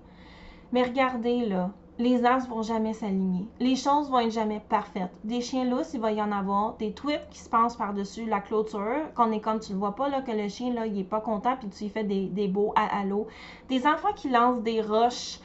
Mais 0.72 0.82
regardez 0.82 1.46
là, 1.46 1.70
les 1.98 2.24
astres 2.24 2.50
vont 2.50 2.62
jamais 2.62 2.94
s'aligner. 2.94 3.46
Les 3.60 3.76
choses 3.76 4.10
vont 4.10 4.18
être 4.18 4.32
jamais 4.32 4.60
parfaites. 4.68 5.12
Des 5.24 5.40
chiens 5.40 5.64
lousses, 5.64 5.94
il 5.94 6.00
va 6.00 6.12
y 6.12 6.20
en 6.20 6.32
avoir. 6.32 6.74
Des 6.76 6.92
tweets 6.92 7.28
qui 7.30 7.38
se 7.38 7.48
passent 7.48 7.76
par-dessus 7.76 8.26
la 8.26 8.40
clôture, 8.40 9.12
qu'on 9.14 9.32
est 9.32 9.40
comme 9.40 9.60
tu 9.60 9.72
le 9.72 9.78
vois 9.78 9.94
pas, 9.94 10.08
là, 10.08 10.20
que 10.20 10.32
le 10.32 10.48
chien, 10.48 10.72
là, 10.74 10.86
il 10.86 10.98
est 10.98 11.04
pas 11.04 11.20
content, 11.20 11.56
puis 11.56 11.68
tu 11.68 11.84
lui 11.84 11.90
fais 11.90 12.04
des, 12.04 12.26
des 12.26 12.48
beaux 12.48 12.72
à 12.76 13.04
l'eau. 13.04 13.26
Des 13.68 13.86
enfants 13.86 14.12
qui 14.14 14.28
lancent 14.28 14.62
des 14.62 14.82
roches 14.82 15.38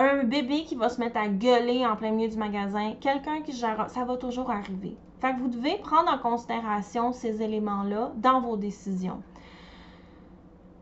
un 0.00 0.24
bébé 0.24 0.64
qui 0.64 0.76
va 0.76 0.88
se 0.88 0.98
mettre 0.98 1.18
à 1.18 1.28
gueuler 1.28 1.84
en 1.84 1.94
plein 1.96 2.10
milieu 2.10 2.28
du 2.28 2.38
magasin, 2.38 2.94
quelqu'un 3.00 3.42
qui 3.42 3.52
gère, 3.52 3.90
ça 3.90 4.04
va 4.04 4.16
toujours 4.16 4.50
arriver. 4.50 4.96
Fait 5.20 5.34
que 5.34 5.40
vous 5.40 5.48
devez 5.48 5.76
prendre 5.76 6.10
en 6.10 6.18
considération 6.18 7.12
ces 7.12 7.42
éléments-là 7.42 8.12
dans 8.16 8.40
vos 8.40 8.56
décisions. 8.56 9.22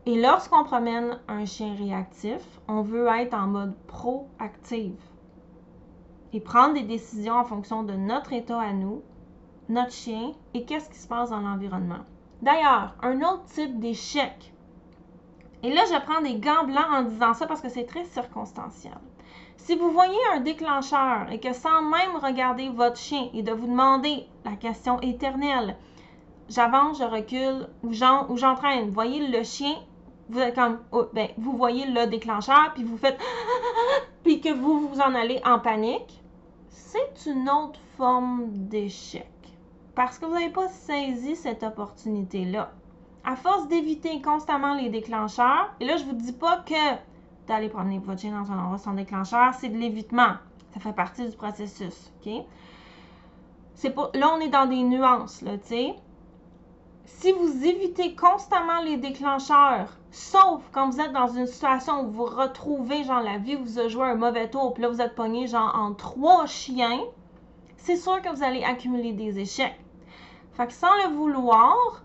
Et 0.05 0.21
lorsqu'on 0.21 0.63
promène 0.63 1.19
un 1.27 1.45
chien 1.45 1.75
réactif, 1.75 2.41
on 2.69 2.81
veut 2.81 3.07
être 3.07 3.33
en 3.33 3.47
mode 3.47 3.75
proactif 3.87 4.93
et 6.31 6.39
prendre 6.39 6.75
des 6.75 6.83
décisions 6.83 7.33
en 7.33 7.43
fonction 7.43 7.83
de 7.83 7.93
notre 7.93 8.31
état 8.31 8.59
à 8.59 8.71
nous, 8.71 9.01
notre 9.67 9.91
chien 9.91 10.31
et 10.53 10.63
qu'est-ce 10.63 10.89
qui 10.89 10.97
se 10.97 11.07
passe 11.07 11.31
dans 11.31 11.41
l'environnement. 11.41 12.05
D'ailleurs, 12.41 12.95
un 13.01 13.17
autre 13.21 13.43
type 13.45 13.79
d'échec 13.79 14.53
et 15.63 15.73
là, 15.73 15.81
je 15.85 15.99
prends 16.05 16.21
des 16.21 16.35
gants 16.35 16.65
blancs 16.65 16.87
en 16.91 17.01
disant 17.03 17.33
ça 17.33 17.47
parce 17.47 17.61
que 17.61 17.69
c'est 17.69 17.85
très 17.85 18.05
circonstanciel. 18.05 18.97
Si 19.57 19.75
vous 19.75 19.91
voyez 19.91 20.17
un 20.33 20.39
déclencheur 20.39 21.31
et 21.31 21.39
que 21.39 21.53
sans 21.53 21.81
même 21.81 22.15
regarder 22.21 22.69
votre 22.69 22.97
chien 22.97 23.29
et 23.33 23.43
de 23.43 23.51
vous 23.51 23.67
demander 23.67 24.25
la 24.45 24.53
question 24.53 24.99
éternelle, 25.01 25.75
j'avance, 26.47 26.99
je 26.99 27.03
recule 27.03 27.67
ou 27.83 27.93
j'entraîne, 28.37 28.89
voyez 28.91 29.27
le 29.27 29.43
chien 29.43 29.75
vous 30.29 30.39
êtes 30.39 30.55
comme, 30.55 30.79
oh, 30.91 31.05
ben, 31.11 31.29
vous 31.37 31.57
voyez 31.57 31.85
le 31.87 32.05
déclencheur, 32.05 32.71
puis 32.75 32.83
vous 32.83 32.97
faites, 32.97 33.19
puis 34.23 34.39
que 34.39 34.53
vous 34.53 34.87
vous 34.87 34.99
en 35.01 35.15
allez 35.15 35.41
en 35.43 35.59
panique, 35.59 36.21
c'est 36.69 37.25
une 37.25 37.49
autre 37.49 37.79
forme 37.97 38.45
d'échec. 38.51 39.27
Parce 39.95 40.19
que 40.19 40.25
vous 40.25 40.33
n'avez 40.33 40.51
pas 40.51 40.67
saisi 40.67 41.35
cette 41.35 41.63
opportunité-là. 41.63 42.71
À 43.29 43.35
force 43.35 43.67
d'éviter 43.67 44.23
constamment 44.23 44.73
les 44.73 44.89
déclencheurs, 44.89 45.71
et 45.79 45.85
là, 45.85 45.97
je 45.97 46.03
vous 46.03 46.13
dis 46.13 46.33
pas 46.33 46.63
que 46.65 46.97
d'aller 47.45 47.69
promener 47.69 47.99
votre 47.99 48.19
chien 48.19 48.31
dans 48.31 48.51
un 48.51 48.57
endroit 48.57 48.79
sans 48.79 48.93
déclencheur, 48.93 49.53
c'est 49.53 49.69
de 49.69 49.77
l'évitement. 49.77 50.33
Ça 50.73 50.79
fait 50.79 50.93
partie 50.93 51.29
du 51.29 51.37
processus, 51.37 52.11
OK? 52.25 52.43
C'est 53.75 53.91
pas, 53.91 54.09
là, 54.15 54.31
on 54.35 54.39
est 54.39 54.49
dans 54.49 54.65
des 54.65 54.81
nuances, 54.81 55.43
là, 55.43 55.59
tu 55.59 55.89
si 57.05 57.31
vous 57.31 57.65
évitez 57.65 58.15
constamment 58.15 58.81
les 58.81 58.97
déclencheurs, 58.97 59.95
sauf 60.09 60.63
quand 60.71 60.89
vous 60.89 60.99
êtes 60.99 61.13
dans 61.13 61.27
une 61.27 61.45
situation 61.45 62.05
où 62.05 62.09
vous 62.09 62.25
retrouvez, 62.25 63.03
genre, 63.03 63.21
la 63.21 63.37
vie 63.37 63.53
vous 63.53 63.77
a 63.77 63.89
joué 63.89 64.05
un 64.05 64.15
mauvais 64.15 64.49
tour, 64.49 64.73
puis 64.73 64.81
là, 64.81 64.89
vous 64.89 65.01
êtes 65.01 65.13
pogné, 65.13 65.45
genre, 65.45 65.71
en 65.79 65.93
trois 65.93 66.47
chiens, 66.47 67.01
c'est 67.77 67.97
sûr 67.97 68.23
que 68.23 68.35
vous 68.35 68.41
allez 68.41 68.63
accumuler 68.63 69.13
des 69.13 69.37
échecs. 69.37 69.79
Fait 70.53 70.65
que 70.65 70.73
sans 70.73 70.95
le 71.03 71.13
vouloir, 71.13 72.01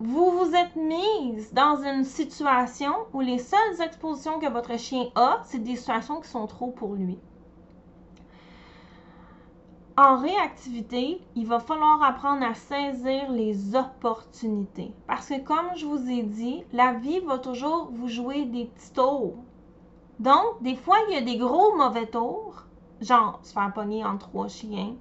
vous 0.00 0.30
vous 0.30 0.54
êtes 0.54 0.76
mise 0.76 1.52
dans 1.52 1.82
une 1.82 2.04
situation 2.04 2.92
où 3.12 3.20
les 3.20 3.38
seules 3.38 3.80
expositions 3.82 4.38
que 4.38 4.48
votre 4.48 4.78
chien 4.78 5.06
a, 5.16 5.40
c'est 5.44 5.58
des 5.58 5.74
situations 5.74 6.20
qui 6.20 6.28
sont 6.28 6.46
trop 6.46 6.68
pour 6.68 6.94
lui. 6.94 7.18
En 9.96 10.18
réactivité, 10.18 11.20
il 11.34 11.46
va 11.46 11.58
falloir 11.58 12.00
apprendre 12.00 12.46
à 12.46 12.54
saisir 12.54 13.28
les 13.32 13.74
opportunités. 13.74 14.94
Parce 15.08 15.30
que 15.30 15.40
comme 15.40 15.74
je 15.74 15.86
vous 15.86 16.08
ai 16.08 16.22
dit, 16.22 16.62
la 16.72 16.92
vie 16.92 17.18
va 17.18 17.38
toujours 17.38 17.90
vous 17.90 18.06
jouer 18.06 18.44
des 18.44 18.66
petits 18.66 18.92
tours. 18.92 19.34
Donc, 20.20 20.62
des 20.62 20.76
fois, 20.76 20.98
il 21.08 21.14
y 21.14 21.18
a 21.18 21.22
des 21.22 21.38
gros 21.38 21.76
mauvais 21.76 22.06
tours, 22.06 22.66
genre 23.00 23.40
se 23.42 23.52
faire 23.52 23.72
pogner 23.72 24.04
en 24.04 24.16
trois 24.16 24.46
chiens 24.46 24.94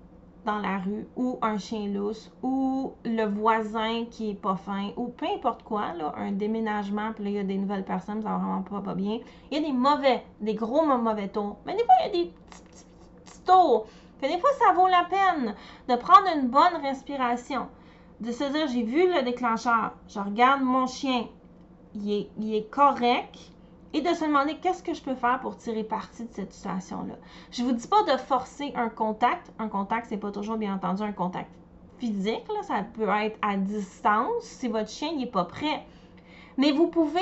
dans 0.47 0.59
la 0.59 0.77
rue, 0.77 1.05
ou 1.17 1.37
un 1.41 1.57
chien 1.57 1.89
lousse, 1.89 2.31
ou 2.41 2.93
le 3.03 3.25
voisin 3.25 4.05
qui 4.09 4.31
est 4.31 4.41
pas 4.41 4.55
fin, 4.55 4.91
ou 4.95 5.09
peu 5.09 5.25
importe 5.27 5.61
quoi, 5.63 5.93
là, 5.93 6.13
un 6.17 6.31
déménagement, 6.31 7.11
puis 7.13 7.25
là, 7.25 7.29
il 7.29 7.35
y 7.35 7.39
a 7.39 7.43
des 7.43 7.57
nouvelles 7.57 7.83
personnes, 7.83 8.21
ça 8.23 8.29
va 8.29 8.37
vraiment 8.37 8.61
pas, 8.61 8.81
pas 8.81 8.95
bien. 8.95 9.19
Il 9.51 9.57
y 9.57 9.63
a 9.63 9.67
des 9.67 9.73
mauvais, 9.73 10.23
des 10.39 10.55
gros 10.55 10.85
mauvais 10.85 11.27
tours. 11.27 11.57
Mais 11.65 11.73
des 11.73 11.83
fois, 11.83 11.95
il 11.99 12.05
y 12.05 12.09
a 12.09 12.23
des 12.23 12.31
petits, 12.49 13.43
tours 13.45 13.87
des 14.21 14.39
fois, 14.39 14.49
ça 14.59 14.73
vaut 14.73 14.87
la 14.87 15.05
peine 15.05 15.55
de 15.87 15.95
prendre 15.95 16.27
une 16.35 16.47
bonne 16.47 16.81
respiration, 16.81 17.67
de 18.19 18.31
se 18.31 18.43
dire 18.45 18.67
j'ai 18.67 18.83
vu 18.83 19.13
le 19.13 19.21
déclencheur, 19.23 19.93
je 20.07 20.19
regarde 20.19 20.61
mon 20.63 20.87
chien, 20.87 21.27
il 21.93 22.11
est, 22.11 22.29
il 22.39 22.55
est 22.55 22.69
correct, 22.69 23.37
et 23.93 24.01
de 24.01 24.13
se 24.13 24.25
demander 24.25 24.55
qu'est-ce 24.57 24.83
que 24.83 24.93
je 24.93 25.01
peux 25.01 25.15
faire 25.15 25.39
pour 25.39 25.57
tirer 25.57 25.83
parti 25.83 26.25
de 26.25 26.33
cette 26.33 26.53
situation-là? 26.53 27.15
Je 27.51 27.63
ne 27.63 27.67
vous 27.67 27.73
dis 27.73 27.87
pas 27.87 28.03
de 28.03 28.17
forcer 28.17 28.73
un 28.75 28.89
contact. 28.89 29.51
Un 29.59 29.69
contact, 29.69 30.07
c'est 30.09 30.17
pas 30.17 30.31
toujours 30.31 30.57
bien 30.57 30.75
entendu 30.75 31.03
un 31.03 31.13
contact 31.13 31.49
physique, 31.97 32.45
ça 32.63 32.83
peut 32.93 33.09
être 33.09 33.37
à 33.41 33.57
distance 33.57 34.43
si 34.43 34.67
votre 34.67 34.89
chien 34.89 35.15
n'est 35.15 35.25
pas 35.25 35.45
prêt. 35.45 35.85
Mais 36.57 36.71
vous 36.71 36.87
pouvez 36.87 37.19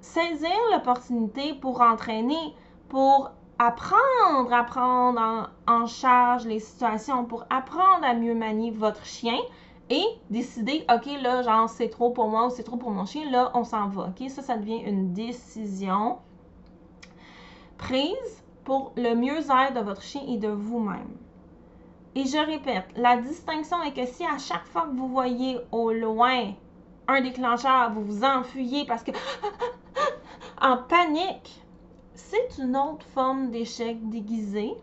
saisir 0.00 0.50
l'opportunité 0.72 1.54
pour 1.54 1.80
entraîner, 1.80 2.54
pour 2.88 3.30
apprendre 3.58 4.52
à 4.52 4.64
prendre 4.64 5.50
en, 5.66 5.86
charge 5.86 6.46
les 6.46 6.60
situations, 6.60 7.24
pour 7.24 7.44
apprendre 7.50 8.04
à 8.04 8.14
mieux 8.14 8.34
manier 8.34 8.70
votre 8.70 9.04
chien 9.04 9.38
et 9.90 10.04
décider, 10.30 10.84
OK, 10.92 11.06
là, 11.22 11.42
genre, 11.42 11.68
c'est 11.68 11.88
trop 11.88 12.10
pour 12.10 12.28
moi 12.28 12.46
ou 12.46 12.50
c'est 12.50 12.62
trop 12.62 12.76
pour 12.76 12.90
mon 12.90 13.06
chien, 13.06 13.30
là, 13.30 13.50
on 13.54 13.64
s'en 13.64 13.88
va. 13.88 14.10
OK, 14.10 14.28
ça, 14.28 14.42
ça 14.42 14.56
devient 14.56 14.82
une 14.84 15.12
décision 15.12 16.18
prise 17.78 18.42
pour 18.64 18.92
le 18.96 19.14
mieux-être 19.14 19.74
de 19.74 19.80
votre 19.80 20.02
chien 20.02 20.22
et 20.28 20.36
de 20.36 20.48
vous-même. 20.48 21.16
Et 22.14 22.24
je 22.24 22.38
répète, 22.38 22.86
la 22.96 23.16
distinction 23.16 23.82
est 23.82 23.92
que 23.92 24.04
si 24.06 24.24
à 24.24 24.38
chaque 24.38 24.66
fois 24.66 24.82
que 24.82 24.96
vous 24.96 25.08
voyez 25.08 25.58
au 25.70 25.92
loin 25.92 26.52
un 27.06 27.20
déclencheur, 27.20 27.92
vous 27.92 28.04
vous 28.04 28.24
enfuyez 28.24 28.84
parce 28.84 29.02
que 29.02 29.12
en 30.60 30.78
panique, 30.78 31.62
c'est 32.14 32.58
une 32.58 32.76
autre 32.76 33.06
forme 33.14 33.50
d'échec 33.50 33.96
déguisé. 34.10 34.74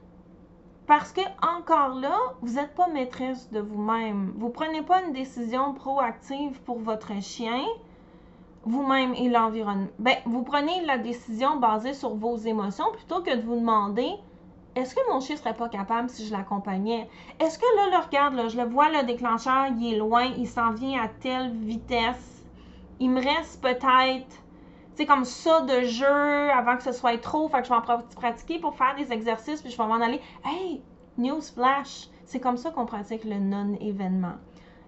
Parce 0.87 1.11
que, 1.11 1.21
encore 1.41 1.95
là, 1.95 2.17
vous 2.41 2.55
n'êtes 2.55 2.75
pas 2.75 2.87
maîtresse 2.87 3.49
de 3.51 3.59
vous-même. 3.59 4.33
Vous 4.37 4.47
ne 4.47 4.51
prenez 4.51 4.81
pas 4.83 5.01
une 5.03 5.13
décision 5.13 5.73
proactive 5.73 6.61
pour 6.61 6.79
votre 6.79 7.19
chien, 7.21 7.63
vous-même 8.65 9.13
et 9.15 9.29
l'environnement. 9.29 9.87
Ben, 9.97 10.17
vous 10.25 10.43
prenez 10.43 10.85
la 10.85 10.99
décision 10.99 11.57
basée 11.57 11.93
sur 11.93 12.15
vos 12.15 12.37
émotions 12.37 12.91
plutôt 12.93 13.21
que 13.21 13.35
de 13.35 13.41
vous 13.41 13.59
demander 13.59 14.11
est-ce 14.75 14.93
que 14.93 14.99
mon 15.09 15.21
chien 15.21 15.37
serait 15.37 15.53
pas 15.53 15.69
capable 15.69 16.09
si 16.09 16.27
je 16.27 16.33
l'accompagnais? 16.33 17.09
Est-ce 17.39 17.57
que 17.57 17.65
là, 17.77 17.97
le 17.97 18.05
regarde, 18.05 18.35
là, 18.35 18.49
je 18.49 18.57
le 18.57 18.65
vois, 18.65 18.89
le 18.89 19.05
déclencheur, 19.05 19.67
il 19.67 19.93
est 19.93 19.97
loin, 19.97 20.25
il 20.37 20.47
s'en 20.47 20.71
vient 20.71 21.01
à 21.01 21.07
telle 21.07 21.51
vitesse. 21.51 22.43
Il 22.99 23.11
me 23.11 23.21
reste 23.21 23.61
peut-être 23.61 24.43
c'est 24.95 25.05
comme 25.05 25.25
ça 25.25 25.61
de 25.61 25.81
jeu 25.81 26.49
avant 26.51 26.77
que 26.77 26.83
ce 26.83 26.91
soit 26.91 27.17
trop. 27.21 27.47
Fait 27.49 27.59
que 27.59 27.65
je 27.65 27.69
vais 27.69 27.75
en 27.75 28.01
pratiquer 28.15 28.59
pour 28.59 28.75
faire 28.75 28.95
des 28.97 29.11
exercices, 29.11 29.61
puis 29.61 29.71
je 29.71 29.77
vais 29.77 29.87
m'en 29.87 29.95
aller. 29.95 30.21
Hey, 30.43 30.81
news 31.17 31.41
flash! 31.41 32.09
C'est 32.25 32.39
comme 32.39 32.57
ça 32.57 32.71
qu'on 32.71 32.85
pratique 32.85 33.23
le 33.23 33.37
non-événement. 33.39 34.35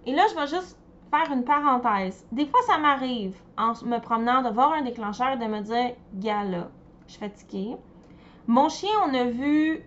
Et 0.06 0.12
là, 0.12 0.24
je 0.30 0.34
vais 0.34 0.46
juste 0.46 0.76
faire 1.10 1.32
une 1.32 1.44
parenthèse. 1.44 2.26
Des 2.32 2.46
fois, 2.46 2.60
ça 2.66 2.78
m'arrive 2.78 3.36
en 3.56 3.72
me 3.84 3.98
promenant 3.98 4.42
de 4.42 4.48
voir 4.48 4.72
un 4.72 4.82
déclencheur 4.82 5.32
et 5.32 5.36
de 5.36 5.44
me 5.44 5.60
dire, 5.60 5.94
gala, 6.14 6.70
je 7.06 7.12
suis 7.12 7.20
fatiguée. 7.20 7.76
Mon 8.46 8.68
chien, 8.68 8.90
on 9.06 9.14
a 9.14 9.24
vu 9.24 9.84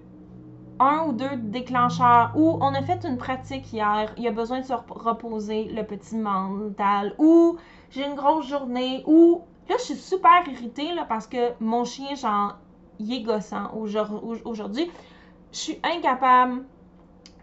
un 0.79 1.05
ou 1.07 1.13
deux 1.13 1.35
déclencheurs 1.35 2.31
ou 2.35 2.57
on 2.61 2.73
a 2.73 2.81
fait 2.81 3.05
une 3.05 3.17
pratique 3.17 3.71
hier, 3.71 4.13
il 4.17 4.27
a 4.27 4.31
besoin 4.31 4.61
de 4.61 4.65
se 4.65 4.73
reposer 4.73 5.65
le 5.65 5.83
petit 5.83 6.15
mental 6.15 7.13
ou 7.19 7.57
j'ai 7.91 8.05
une 8.05 8.15
grosse 8.15 8.47
journée 8.47 9.03
ou 9.05 9.43
Là, 9.69 9.75
je 9.77 9.83
suis 9.83 9.95
super 9.95 10.47
irritée 10.47 10.93
là, 10.93 11.05
parce 11.07 11.27
que 11.27 11.53
mon 11.59 11.85
chien, 11.85 12.15
genre, 12.15 12.57
il 12.99 13.13
est 13.13 13.21
gossant 13.21 13.71
aujourd'hui. 13.73 14.89
Je 15.51 15.57
suis 15.57 15.79
incapable 15.83 16.65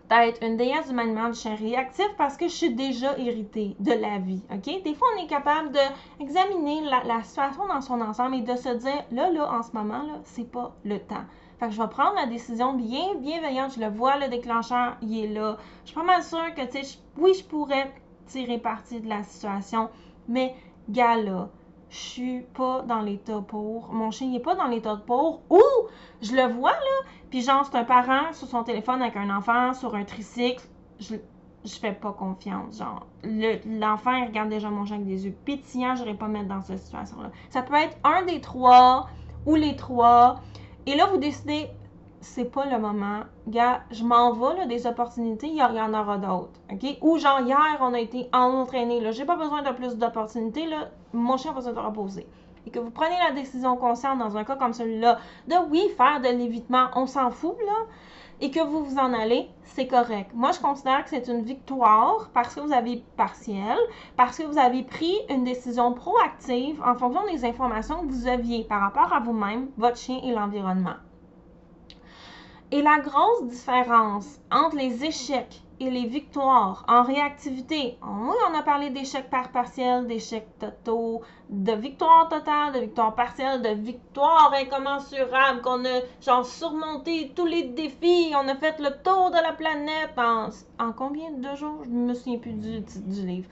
d'être 0.08 0.42
une 0.42 0.56
déesse 0.56 0.88
du 0.88 0.94
maniement 0.94 1.28
du 1.28 1.38
chien 1.38 1.54
réactif 1.54 2.08
parce 2.16 2.36
que 2.36 2.48
je 2.48 2.54
suis 2.54 2.74
déjà 2.74 3.18
irritée 3.18 3.76
de 3.78 3.92
la 3.92 4.18
vie, 4.18 4.42
OK? 4.50 4.82
Des 4.82 4.94
fois, 4.94 5.08
on 5.16 5.22
est 5.22 5.26
capable 5.26 5.70
d'examiner 5.70 6.80
la, 6.82 7.04
la 7.04 7.22
situation 7.22 7.66
dans 7.66 7.80
son 7.80 8.00
ensemble 8.00 8.36
et 8.36 8.40
de 8.40 8.56
se 8.56 8.70
dire, 8.70 9.04
là, 9.10 9.30
là, 9.30 9.52
en 9.52 9.62
ce 9.62 9.72
moment, 9.72 10.02
là, 10.02 10.20
c'est 10.24 10.50
pas 10.50 10.74
le 10.84 10.98
temps. 10.98 11.24
Fait 11.58 11.66
que 11.66 11.72
je 11.72 11.82
vais 11.82 11.88
prendre 11.88 12.14
la 12.14 12.26
décision 12.26 12.74
bien 12.74 13.16
bienveillante. 13.16 13.74
Je 13.74 13.80
le 13.80 13.88
vois, 13.90 14.16
le 14.16 14.28
déclencheur, 14.28 14.96
il 15.02 15.24
est 15.24 15.28
là. 15.28 15.58
Je 15.84 15.90
suis 15.90 15.94
pas 15.94 16.04
mal 16.04 16.22
sûre 16.22 16.54
que, 16.54 16.64
tu 16.64 16.84
sais, 16.84 16.98
oui, 17.18 17.34
je 17.34 17.44
pourrais 17.44 17.92
tirer 18.26 18.58
parti 18.58 19.00
de 19.00 19.08
la 19.08 19.22
situation, 19.24 19.90
mais 20.28 20.54
gars, 20.88 21.16
là, 21.16 21.50
je 21.90 21.96
suis 21.96 22.40
pas 22.54 22.82
dans 22.82 23.00
l'état 23.00 23.40
pour. 23.40 23.88
Mon 23.92 24.10
chien 24.10 24.28
n'est 24.28 24.40
pas 24.40 24.54
dans 24.54 24.66
l'état 24.66 24.96
pour. 25.06 25.42
Ou 25.50 25.62
je 26.20 26.34
le 26.34 26.52
vois 26.52 26.72
là, 26.72 27.08
puis 27.30 27.42
genre 27.42 27.64
c'est 27.64 27.76
un 27.76 27.84
parent 27.84 28.32
sur 28.32 28.48
son 28.48 28.62
téléphone 28.62 29.02
avec 29.02 29.16
un 29.16 29.34
enfant 29.34 29.72
sur 29.74 29.94
un 29.94 30.04
tricycle. 30.04 30.64
Je, 31.00 31.16
je 31.64 31.74
fais 31.74 31.92
pas 31.92 32.12
confiance. 32.12 32.78
Genre, 32.78 33.06
l'enfant 33.24 34.12
il 34.12 34.26
regarde 34.26 34.48
déjà 34.48 34.70
mon 34.70 34.84
chien 34.84 34.96
avec 34.96 35.08
des 35.08 35.26
yeux 35.26 35.36
pétillants, 35.44 35.94
je 35.96 36.04
pas 36.12 36.28
mettre 36.28 36.48
dans 36.48 36.62
cette 36.62 36.78
situation-là. 36.78 37.30
Ça 37.50 37.62
peut 37.62 37.74
être 37.74 37.96
un 38.04 38.24
des 38.24 38.40
trois 38.40 39.08
ou 39.46 39.54
les 39.54 39.76
trois. 39.76 40.40
Et 40.86 40.96
là, 40.96 41.06
vous 41.06 41.18
décidez, 41.18 41.68
c'est 42.20 42.44
pas 42.44 42.66
le 42.66 42.78
moment. 42.78 43.20
Gars, 43.46 43.82
je 43.90 44.04
m'en 44.04 44.32
vais, 44.32 44.66
des 44.66 44.86
opportunités, 44.86 45.48
il 45.48 45.56
y, 45.56 45.62
en 45.62 45.94
aura 45.94 46.18
d'autres. 46.18 46.60
OK? 46.72 46.98
Ou 47.02 47.18
genre, 47.18 47.40
hier, 47.40 47.78
on 47.80 47.94
a 47.94 48.00
été 48.00 48.28
entraîné, 48.32 49.00
là, 49.00 49.12
j'ai 49.12 49.24
pas 49.24 49.36
besoin 49.36 49.62
de 49.62 49.70
plus 49.70 49.96
d'opportunités, 49.96 50.66
mon 51.12 51.36
chien 51.36 51.52
a 51.52 51.54
besoin 51.54 51.72
de 51.72 51.78
reposer. 51.78 52.26
Et 52.66 52.70
que 52.70 52.78
vous 52.78 52.90
prenez 52.90 53.16
la 53.26 53.34
décision 53.34 53.76
consciente 53.76 54.18
dans 54.18 54.36
un 54.36 54.44
cas 54.44 54.56
comme 54.56 54.72
celui-là, 54.72 55.18
de 55.46 55.54
oui, 55.70 55.88
faire 55.96 56.20
de 56.20 56.28
l'évitement, 56.28 56.88
on 56.96 57.06
s'en 57.06 57.30
fout, 57.30 57.56
là, 57.64 57.86
et 58.40 58.50
que 58.50 58.60
vous 58.60 58.84
vous 58.84 58.98
en 58.98 59.12
allez, 59.12 59.48
c'est 59.64 59.86
correct. 59.86 60.30
Moi, 60.34 60.52
je 60.52 60.60
considère 60.60 61.02
que 61.04 61.10
c'est 61.10 61.28
une 61.28 61.42
victoire 61.42 62.30
parce 62.32 62.54
que 62.54 62.60
vous 62.60 62.72
avez 62.72 63.02
partiel, 63.16 63.76
parce 64.16 64.38
que 64.38 64.44
vous 64.44 64.58
avez 64.58 64.82
pris 64.82 65.14
une 65.28 65.44
décision 65.44 65.92
proactive 65.92 66.80
en 66.82 66.94
fonction 66.94 67.24
des 67.32 67.44
informations 67.44 68.02
que 68.02 68.12
vous 68.12 68.28
aviez 68.28 68.64
par 68.64 68.80
rapport 68.80 69.12
à 69.12 69.20
vous-même, 69.20 69.68
votre 69.76 69.96
chien 69.96 70.20
et 70.22 70.32
l'environnement. 70.32 70.94
Et 72.70 72.82
la 72.82 72.98
grosse 72.98 73.44
différence 73.44 74.40
entre 74.50 74.76
les 74.76 75.02
échecs 75.02 75.62
et 75.80 75.90
les 75.90 76.04
victoires 76.04 76.84
en 76.86 77.02
réactivité, 77.02 77.96
on 78.02 78.54
a 78.54 78.62
parlé 78.62 78.90
d'échecs 78.90 79.30
par 79.30 79.50
partiel, 79.52 80.06
d'échecs 80.06 80.58
totaux, 80.58 81.22
de 81.48 81.72
victoires 81.72 82.28
totales, 82.28 82.74
de 82.74 82.80
victoires 82.80 83.14
partielles, 83.14 83.62
de 83.62 83.70
victoires 83.70 84.52
incommensurables, 84.52 85.62
qu'on 85.62 85.82
a 85.86 86.00
genre 86.20 86.44
surmonté 86.44 87.32
tous 87.34 87.46
les 87.46 87.68
défis, 87.68 88.34
on 88.34 88.46
a 88.48 88.54
fait 88.54 88.78
le 88.80 88.90
tour 89.02 89.30
de 89.30 89.42
la 89.42 89.54
planète 89.54 90.12
en, 90.18 90.50
en 90.78 90.92
combien 90.92 91.30
de 91.30 91.54
jours? 91.56 91.84
Je 91.84 91.90
me 91.90 92.12
souviens 92.12 92.38
plus 92.38 92.52
du 92.52 92.82
titre 92.82 93.08
du 93.08 93.26
livre. 93.26 93.48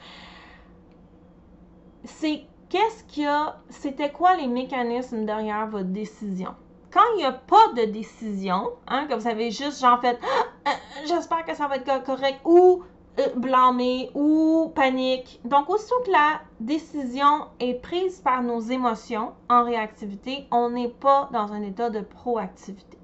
C'est 2.05 2.45
qu'est-ce 2.69 3.03
qu'il 3.05 3.23
y 3.23 3.27
a, 3.27 3.57
c'était 3.71 4.13
quoi 4.13 4.37
les 4.37 4.47
mécanismes 4.47 5.25
derrière 5.25 5.67
votre 5.69 5.89
décision? 5.89 6.55
Quand 6.97 7.13
il 7.13 7.19
n'y 7.19 7.25
a 7.25 7.33
pas 7.33 7.75
de 7.77 7.85
décision, 7.85 8.71
hein, 8.89 9.07
que 9.07 9.13
vous 9.13 9.29
avez 9.29 9.51
juste 9.51 9.83
genre 9.83 10.01
fait 10.01 10.19
ah, 10.23 10.71
euh, 10.71 10.73
j'espère 11.07 11.45
que 11.45 11.55
ça 11.55 11.69
va 11.69 11.77
être 11.77 12.05
correct 12.05 12.41
ou 12.47 12.85
euh, 13.19 13.27
blâmer 13.37 14.11
ou 14.15 14.73
panique. 14.75 15.39
Donc, 15.45 15.69
aussitôt 15.69 16.01
que 16.07 16.11
la 16.11 16.41
décision 16.59 17.49
est 17.61 17.75
prise 17.75 18.21
par 18.21 18.43
nos 18.43 18.61
émotions 18.61 19.35
en 19.51 19.65
réactivité, 19.65 20.47
on 20.51 20.71
n'est 20.71 20.89
pas 20.89 21.29
dans 21.35 21.53
un 21.53 21.61
état 21.61 21.91
de 21.91 22.01
proactivité. 22.01 22.97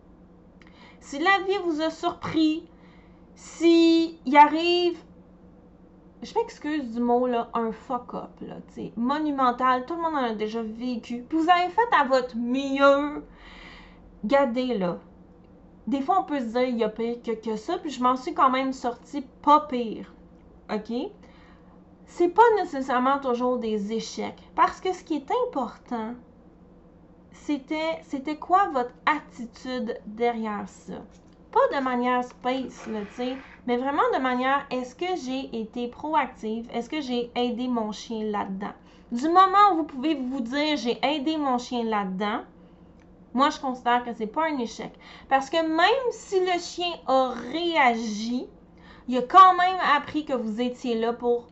Si 1.00 1.18
la 1.18 1.44
vie 1.46 1.58
vous 1.62 1.82
a 1.82 1.90
surpris, 1.90 2.66
si 3.34 4.18
il 4.24 4.38
arrive 4.38 4.96
je 6.22 6.32
m'excuse 6.38 6.94
du 6.94 7.00
mot, 7.00 7.26
là, 7.26 7.50
un 7.52 7.72
fuck-up, 7.72 8.30
là, 8.40 8.56
monumental, 8.96 9.84
tout 9.86 9.96
le 9.96 10.02
monde 10.02 10.14
en 10.14 10.24
a 10.24 10.34
déjà 10.34 10.62
vécu, 10.62 11.24
puis 11.28 11.38
vous 11.38 11.50
avez 11.50 11.68
fait 11.68 11.96
à 12.00 12.04
votre 12.04 12.36
mieux, 12.36 13.24
gardez, 14.24 14.78
là. 14.78 14.98
Des 15.86 16.00
fois, 16.00 16.20
on 16.20 16.24
peut 16.24 16.38
se 16.38 16.46
dire, 16.46 16.62
il 16.62 16.78
y 16.78 16.84
a 16.84 16.88
pire 16.88 17.16
que, 17.22 17.32
que 17.32 17.56
ça, 17.56 17.78
puis 17.78 17.90
je 17.90 18.02
m'en 18.02 18.16
suis 18.16 18.34
quand 18.34 18.50
même 18.50 18.72
sortie 18.72 19.24
pas 19.42 19.60
pire, 19.60 20.14
ok? 20.72 20.92
C'est 22.06 22.28
pas 22.28 22.42
nécessairement 22.56 23.18
toujours 23.18 23.58
des 23.58 23.92
échecs, 23.92 24.42
parce 24.54 24.80
que 24.80 24.92
ce 24.92 25.02
qui 25.02 25.16
est 25.16 25.30
important, 25.48 26.14
c'était, 27.32 28.00
c'était 28.02 28.36
quoi 28.36 28.68
votre 28.72 28.94
attitude 29.06 29.98
derrière 30.06 30.68
ça? 30.68 31.02
Pas 31.50 31.78
de 31.78 31.82
manière 31.82 32.22
space, 32.22 32.86
là, 32.86 33.00
tu 33.08 33.14
sais, 33.14 33.36
mais 33.66 33.76
vraiment 33.76 34.02
de 34.14 34.20
manière, 34.20 34.66
est-ce 34.70 34.94
que 34.94 35.16
j'ai 35.24 35.60
été 35.60 35.88
proactive? 35.88 36.68
Est-ce 36.72 36.88
que 36.88 37.00
j'ai 37.00 37.30
aidé 37.34 37.66
mon 37.66 37.92
chien 37.92 38.24
là-dedans? 38.24 38.72
Du 39.10 39.26
moment 39.28 39.72
où 39.72 39.76
vous 39.78 39.84
pouvez 39.84 40.14
vous 40.14 40.40
dire, 40.40 40.76
j'ai 40.76 40.98
aidé 41.04 41.36
mon 41.36 41.58
chien 41.58 41.84
là-dedans, 41.84 42.40
moi, 43.34 43.50
je 43.50 43.58
considère 43.58 44.04
que 44.04 44.12
c'est 44.14 44.26
pas 44.26 44.46
un 44.46 44.58
échec. 44.58 44.92
Parce 45.28 45.48
que 45.48 45.56
même 45.56 46.12
si 46.12 46.40
le 46.40 46.58
chien 46.58 46.92
a 47.06 47.30
réagi, 47.50 48.46
il 49.08 49.18
a 49.18 49.22
quand 49.22 49.56
même 49.56 49.78
appris 49.96 50.24
que 50.24 50.34
vous 50.34 50.60
étiez 50.60 50.98
là 50.98 51.12
pour 51.12 51.48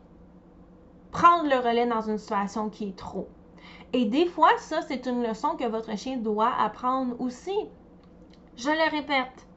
prendre 1.11 1.49
le 1.49 1.57
relais 1.57 1.87
dans 1.87 2.01
une 2.01 2.17
situation 2.17 2.69
qui 2.69 2.89
est 2.89 2.97
trop. 2.97 3.27
Et 3.93 4.05
des 4.05 4.25
fois, 4.25 4.51
ça, 4.57 4.81
c'est 4.87 5.05
une 5.05 5.23
leçon 5.23 5.55
que 5.57 5.67
votre 5.67 5.97
chien 5.97 6.17
doit 6.17 6.53
apprendre 6.57 7.19
aussi. 7.19 7.57
Je 8.55 8.69
le 8.69 8.91
répète, 8.91 9.47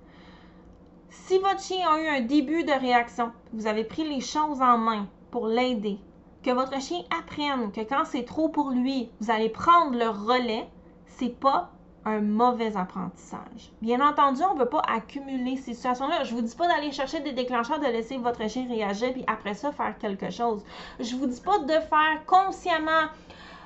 si 1.11 1.39
votre 1.39 1.61
chien 1.61 1.89
a 1.89 2.01
eu 2.01 2.09
un 2.09 2.21
début 2.23 2.65
de 2.65 2.73
réaction, 2.73 3.33
vous 3.53 3.67
avez 3.67 3.85
pris 3.85 4.09
les 4.09 4.21
choses 4.21 4.61
en 4.61 4.79
main 4.79 5.07
pour 5.31 5.47
l'aider, 5.47 5.99
que 6.43 6.51
votre 6.51 6.81
chien 6.81 7.03
apprenne 7.17 7.71
que 7.71 7.83
quand 7.83 8.05
c'est 8.05 8.25
trop 8.25 8.49
pour 8.49 8.71
lui, 8.71 9.11
vous 9.21 9.31
allez 9.31 9.49
prendre 9.49 9.97
le 9.97 10.09
relais, 10.09 10.69
c'est 11.07 11.39
pas 11.39 11.74
un 12.05 12.21
mauvais 12.21 12.77
apprentissage. 12.77 13.73
Bien 13.81 14.07
entendu, 14.07 14.43
on 14.43 14.55
ne 14.55 14.61
veut 14.61 14.69
pas 14.69 14.83
accumuler 14.89 15.57
ces 15.57 15.75
situations-là. 15.75 16.25
Je 16.25 16.35
ne 16.35 16.41
vous 16.41 16.47
dis 16.47 16.55
pas 16.55 16.69
d'aller 16.69 16.93
chercher 16.93 17.21
des 17.21 17.33
déclencheurs, 17.33 17.79
de 17.79 17.87
laisser 17.87 18.17
votre 18.19 18.49
chien 18.49 18.67
réagir, 18.69 19.13
puis 19.13 19.25
après 19.27 19.55
ça, 19.55 19.73
faire 19.73 19.97
quelque 19.99 20.31
chose. 20.31 20.63
Je 21.01 21.15
ne 21.15 21.21
vous 21.21 21.27
dis 21.27 21.41
pas 21.41 21.59
de 21.59 21.73
faire 21.73 22.25
consciemment 22.27 23.09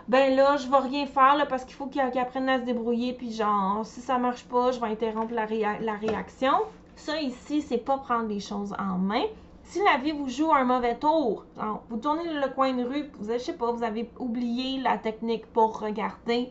ben 0.08 0.34
là, 0.34 0.56
je 0.56 0.66
vais 0.68 0.78
rien 0.78 1.04
faire 1.04 1.46
parce 1.50 1.66
qu'il 1.66 1.74
faut 1.74 1.86
qu'il 1.86 2.00
apprenne 2.00 2.48
à 2.48 2.58
se 2.58 2.64
débrouiller, 2.64 3.12
puis 3.12 3.30
genre, 3.30 3.84
si 3.84 4.00
ça 4.00 4.16
marche 4.16 4.42
pas, 4.44 4.72
je 4.72 4.80
vais 4.80 4.86
interrompre 4.86 5.34
la, 5.34 5.44
la 5.80 5.94
réaction. 5.96 6.54
Ça 6.96 7.20
ici, 7.20 7.60
c'est 7.60 7.76
pas 7.76 7.98
prendre 7.98 8.26
les 8.26 8.40
choses 8.40 8.74
en 8.78 8.96
main. 8.96 9.24
Si 9.64 9.80
la 9.84 9.98
vie 9.98 10.12
vous 10.12 10.30
joue 10.30 10.50
un 10.50 10.64
mauvais 10.64 10.96
tour, 10.96 11.44
vous 11.90 11.98
tournez 11.98 12.24
le 12.24 12.48
coin 12.54 12.72
de 12.72 12.84
rue, 12.84 13.10
vous, 13.18 13.30
je 13.30 13.36
sais 13.36 13.52
pas, 13.52 13.70
vous 13.70 13.82
avez 13.82 14.10
oublié 14.18 14.80
la 14.80 14.96
technique 14.96 15.44
pour 15.52 15.78
regarder. 15.78 16.50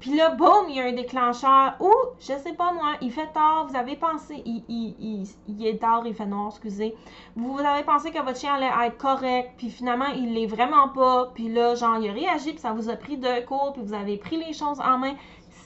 Puis 0.00 0.14
là, 0.14 0.30
boum, 0.30 0.66
il 0.68 0.76
y 0.76 0.80
a 0.80 0.84
un 0.84 0.92
déclencheur. 0.92 1.74
Ou, 1.80 1.92
je 2.20 2.26
sais 2.26 2.52
pas 2.52 2.72
moi, 2.72 2.96
il 3.00 3.10
fait 3.10 3.32
tard, 3.32 3.66
vous 3.68 3.76
avez 3.76 3.96
pensé, 3.96 4.42
il, 4.44 4.62
il, 4.68 5.66
est 5.66 5.80
tard, 5.80 6.02
il 6.06 6.14
fait 6.14 6.26
noir, 6.26 6.48
excusez. 6.50 6.94
Vous, 7.34 7.58
avez 7.58 7.82
pensé 7.82 8.10
que 8.10 8.22
votre 8.22 8.38
chien 8.38 8.54
allait 8.54 8.86
être 8.86 8.98
correct, 8.98 9.52
puis 9.56 9.70
finalement, 9.70 10.08
il 10.14 10.34
l'est 10.34 10.46
vraiment 10.46 10.88
pas. 10.88 11.30
Puis 11.34 11.48
là, 11.48 11.74
genre, 11.74 11.98
il 11.98 12.10
a 12.10 12.12
réagi, 12.12 12.52
puis 12.52 12.60
ça 12.60 12.72
vous 12.72 12.90
a 12.90 12.96
pris 12.96 13.16
de 13.16 13.44
court, 13.46 13.72
puis 13.72 13.82
vous 13.82 13.94
avez 13.94 14.18
pris 14.18 14.36
les 14.36 14.52
choses 14.52 14.80
en 14.80 14.98
main 14.98 15.14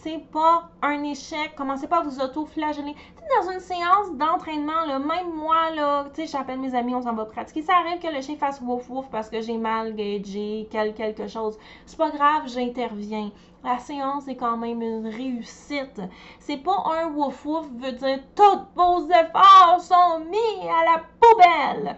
c'est 0.03 0.25
pas 0.33 0.71
un 0.83 1.03
échec. 1.05 1.55
Commencez 1.57 1.87
pas 1.87 1.99
à 1.99 2.03
vous 2.03 2.21
auto-flageller. 2.21 2.95
Dans 3.39 3.51
une 3.51 3.61
séance 3.61 4.13
d'entraînement, 4.15 4.87
même 4.87 5.33
moi, 5.35 5.71
là, 5.71 6.07
tu 6.15 6.27
j'appelle 6.27 6.59
mes 6.59 6.75
amis, 6.75 6.95
on 6.95 7.03
s'en 7.03 7.15
va 7.15 7.27
pratiquer. 7.27 7.63
Ça 7.63 7.75
arrive 7.77 8.01
que 8.01 8.13
le 8.13 8.21
chien 8.23 8.37
fasse 8.37 8.61
wouf 8.61 8.89
wouf 8.89 9.09
parce 9.11 9.29
que 9.29 9.41
j'ai 9.41 9.59
mal 9.59 9.95
gagé 9.95 10.69
quelque 10.71 11.29
chose. 11.29 11.59
C'est 11.87 11.99
pas 11.99 12.11
grave, 12.11 12.43
j'interviens. 12.47 13.31
La 13.63 13.79
séance 13.79 14.27
est 14.27 14.37
quand 14.37 14.57
même 14.57 14.81
une 14.81 15.07
réussite. 15.07 16.01
C'est 16.39 16.57
pas 16.57 16.83
un 16.99 17.09
wouf 17.09 17.45
wouf 17.45 17.67
veut 17.79 17.93
dire 17.93 18.21
tous 18.35 18.61
vos 18.75 19.07
efforts 19.07 19.81
sont 19.81 20.25
mis 20.25 20.69
à 20.69 20.85
la 20.93 21.03
poubelle. 21.21 21.97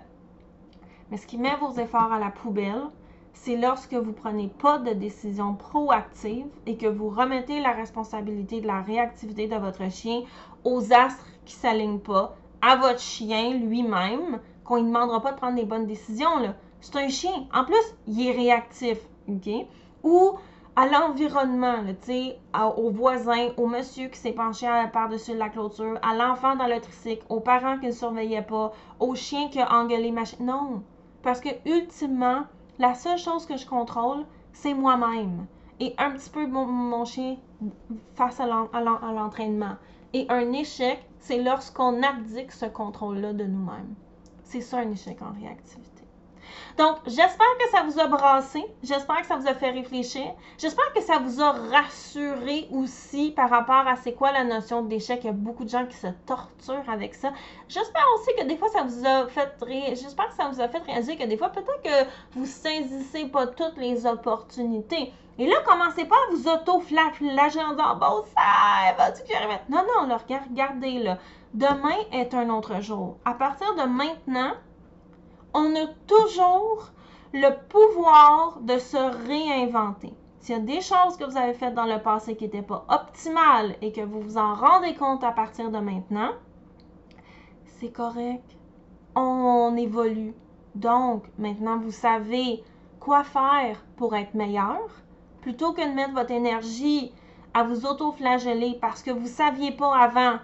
Mais 1.11 1.17
ce 1.17 1.27
qui 1.27 1.39
met 1.39 1.55
vos 1.57 1.73
efforts 1.73 2.13
à 2.13 2.19
la 2.19 2.31
poubelle, 2.31 2.89
c'est 3.33 3.57
lorsque 3.57 3.95
vous 3.95 4.13
prenez 4.13 4.49
pas 4.49 4.79
de 4.79 4.93
décision 4.93 5.55
proactive 5.55 6.47
et 6.67 6.77
que 6.77 6.87
vous 6.87 7.09
remettez 7.09 7.61
la 7.61 7.73
responsabilité 7.73 8.61
de 8.61 8.67
la 8.67 8.81
réactivité 8.81 9.49
de 9.49 9.57
votre 9.57 9.91
chien 9.91 10.23
aux 10.65 10.93
astres 10.93 11.27
qui 11.45 11.55
s'alignent 11.55 11.99
pas, 11.99 12.37
à 12.61 12.77
votre 12.77 13.01
chien 13.01 13.55
lui-même, 13.55 14.41
qu'on 14.65 14.81
ne 14.81 14.87
demandera 14.87 15.21
pas 15.21 15.33
de 15.33 15.37
prendre 15.37 15.57
des 15.57 15.65
bonnes 15.65 15.87
décisions. 15.87 16.55
C'est 16.81 16.97
un 16.97 17.09
chien. 17.09 17.47
En 17.53 17.65
plus, 17.65 17.97
il 18.07 18.27
est 18.27 18.33
réactif. 18.33 18.99
OK? 19.29 19.49
Ou 20.05 20.39
à 20.75 20.87
l'environnement, 20.87 21.77
tu 22.05 22.31
au 22.77 22.91
voisin, 22.91 23.49
au 23.57 23.67
monsieur 23.67 24.09
qui 24.09 24.19
s'est 24.19 24.33
penché 24.33 24.67
par-dessus 24.93 25.35
la 25.35 25.49
clôture, 25.49 25.99
à 26.03 26.15
l'enfant 26.15 26.57
dans 26.57 26.67
le 26.67 26.81
tricycle, 26.81 27.25
aux 27.29 27.41
parents 27.41 27.79
qui 27.79 27.87
ne 27.87 27.93
surveillaient 27.93 28.43
pas, 28.43 28.73
au 29.01 29.15
chien 29.15 29.49
qui 29.49 29.61
a 29.61 29.73
engueulé 29.75 30.15
Non. 30.41 30.83
Parce 31.23 31.41
que, 31.41 31.51
ultimement, 31.67 32.45
la 32.79 32.95
seule 32.95 33.19
chose 33.19 33.47
que 33.47 33.57
je 33.57 33.67
contrôle, 33.67 34.25
c'est 34.53 34.75
moi-même. 34.75 35.47
Et 35.81 35.95
un 35.99 36.13
petit 36.13 36.31
peu 36.31 36.47
mon, 36.47 37.05
chien 37.05 37.37
face 38.15 38.41
à 38.41 38.47
l'entraînement. 38.47 39.77
Et 40.13 40.27
un 40.29 40.53
échec, 40.53 41.05
c'est 41.19 41.43
lorsqu'on 41.43 42.03
abdique 42.03 42.53
ce 42.53 42.67
contrôle-là 42.67 43.33
de 43.33 43.45
nous-mêmes. 43.45 43.95
C'est 44.45 44.61
ça 44.61 44.79
un 44.79 44.91
échec 44.91 45.21
en 45.23 45.33
réactivité. 45.33 45.92
Donc, 46.79 46.99
j'espère 47.07 47.59
que 47.59 47.69
ça 47.71 47.83
vous 47.83 48.01
a 48.01 48.07
brassé. 48.07 48.65
J'espère 48.83 49.21
que 49.21 49.27
ça 49.27 49.37
vous 49.37 49.47
a 49.47 49.55
fait 49.55 49.71
réfléchir. 49.71 50.25
J'espère 50.59 50.93
que 50.95 51.03
ça 51.03 51.19
vous 51.19 51.41
a 51.41 51.53
rassuré 51.53 52.69
aussi 52.73 53.31
par 53.31 53.51
rapport 53.51 53.87
à 53.87 53.97
c'est 53.97 54.13
quoi 54.13 54.33
la 54.33 54.45
notion 54.45 54.83
d'échec. 54.83 55.21
Il 55.23 55.27
y 55.27 55.31
a 55.31 55.33
beaucoup 55.33 55.65
de 55.65 55.71
gens 55.71 55.87
qui 55.87 55.97
se 55.97 56.09
torturent 56.27 56.89
avec 56.89 57.15
ça. 57.15 57.33
J'espère 57.69 58.05
aussi 58.17 58.31
que 58.39 58.45
des 58.45 58.57
fois, 58.57 58.69
ça 58.69 58.83
vous 58.83 59.07
a 59.07 59.27
fait 59.29 59.53
j'espère 59.95 60.29
que 60.29 60.35
ça 60.35 60.49
vous 60.49 60.61
a 60.61 60.69
fait 60.69 60.79
réaliser 60.79 61.17
que 61.17 61.25
des 61.25 61.37
fois, 61.37 61.51
peut-être 61.51 61.83
que 61.83 62.11
vous 62.33 62.47
saisissez 62.47 63.27
pas 63.27 63.47
toutes 63.47 63.77
les 63.77 64.07
opportunités. 64.07 65.13
Et 65.39 65.47
là, 65.47 65.57
commencez 65.67 66.05
pas 66.05 66.17
à 66.17 66.35
vous 66.35 66.49
auto-flageller 66.49 67.31
en 67.31 67.73
disant 67.73 67.97
Bon, 67.97 68.25
ça 68.35 68.93
que 68.95 69.33
j'arrive 69.33 69.59
Non, 69.69 69.85
non, 69.97 70.07
là, 70.07 70.19
regardez, 70.19 70.99
là. 70.99 71.19
Demain 71.55 71.97
est 72.13 72.33
un 72.35 72.49
autre 72.51 72.81
jour. 72.81 73.19
À 73.25 73.35
partir 73.35 73.75
de 73.75 73.83
maintenant, 73.83 74.53
on 75.55 75.75
a 75.77 75.87
toujours 76.07 76.91
le 77.33 77.51
pouvoir 77.69 78.61
de 78.61 78.79
se 78.79 79.27
réinventer. 79.27 80.13
S'il 80.41 80.57
y 80.57 80.59
a 80.59 80.63
des 80.63 80.81
choses 80.81 81.17
que 81.19 81.25
vous 81.25 81.37
avez 81.37 81.55
faites 81.55 81.75
dans 81.75 81.87
le 81.87 82.03
passé 82.03 82.37
qui 82.37 82.45
n'étaient 82.45 82.63
pas 82.63 82.85
optimales 82.89 83.77
et 83.81 83.93
que 83.93 84.01
vous 84.01 84.21
vous 84.21 84.39
en 84.39 84.55
rendez 84.55 84.95
compte 84.95 85.23
à 85.25 85.31
partir 85.31 85.71
de 85.71 85.79
maintenant, 85.79 86.31
c'est 87.65 87.93
correct. 87.93 88.57
On 89.15 89.77
évolue. 89.77 90.35
Donc, 90.75 91.25
maintenant, 91.39 91.79
vous 91.79 91.93
savez 91.93 92.65
quoi 92.99 93.25
faire 93.25 93.85
pour 93.97 94.15
être 94.17 94.35
meilleur. 94.35 94.81
Plutôt 95.43 95.73
que 95.73 95.87
de 95.89 95.95
mettre 95.95 96.15
votre 96.15 96.31
énergie 96.31 97.13
à 97.55 97.65
vous 97.65 97.85
auto-flageller 97.87 98.79
parce 98.81 99.03
que 99.03 99.11
vous 99.11 99.25
ne 99.25 99.27
saviez 99.27 99.73
pas 99.73 99.95
avant 99.97 100.39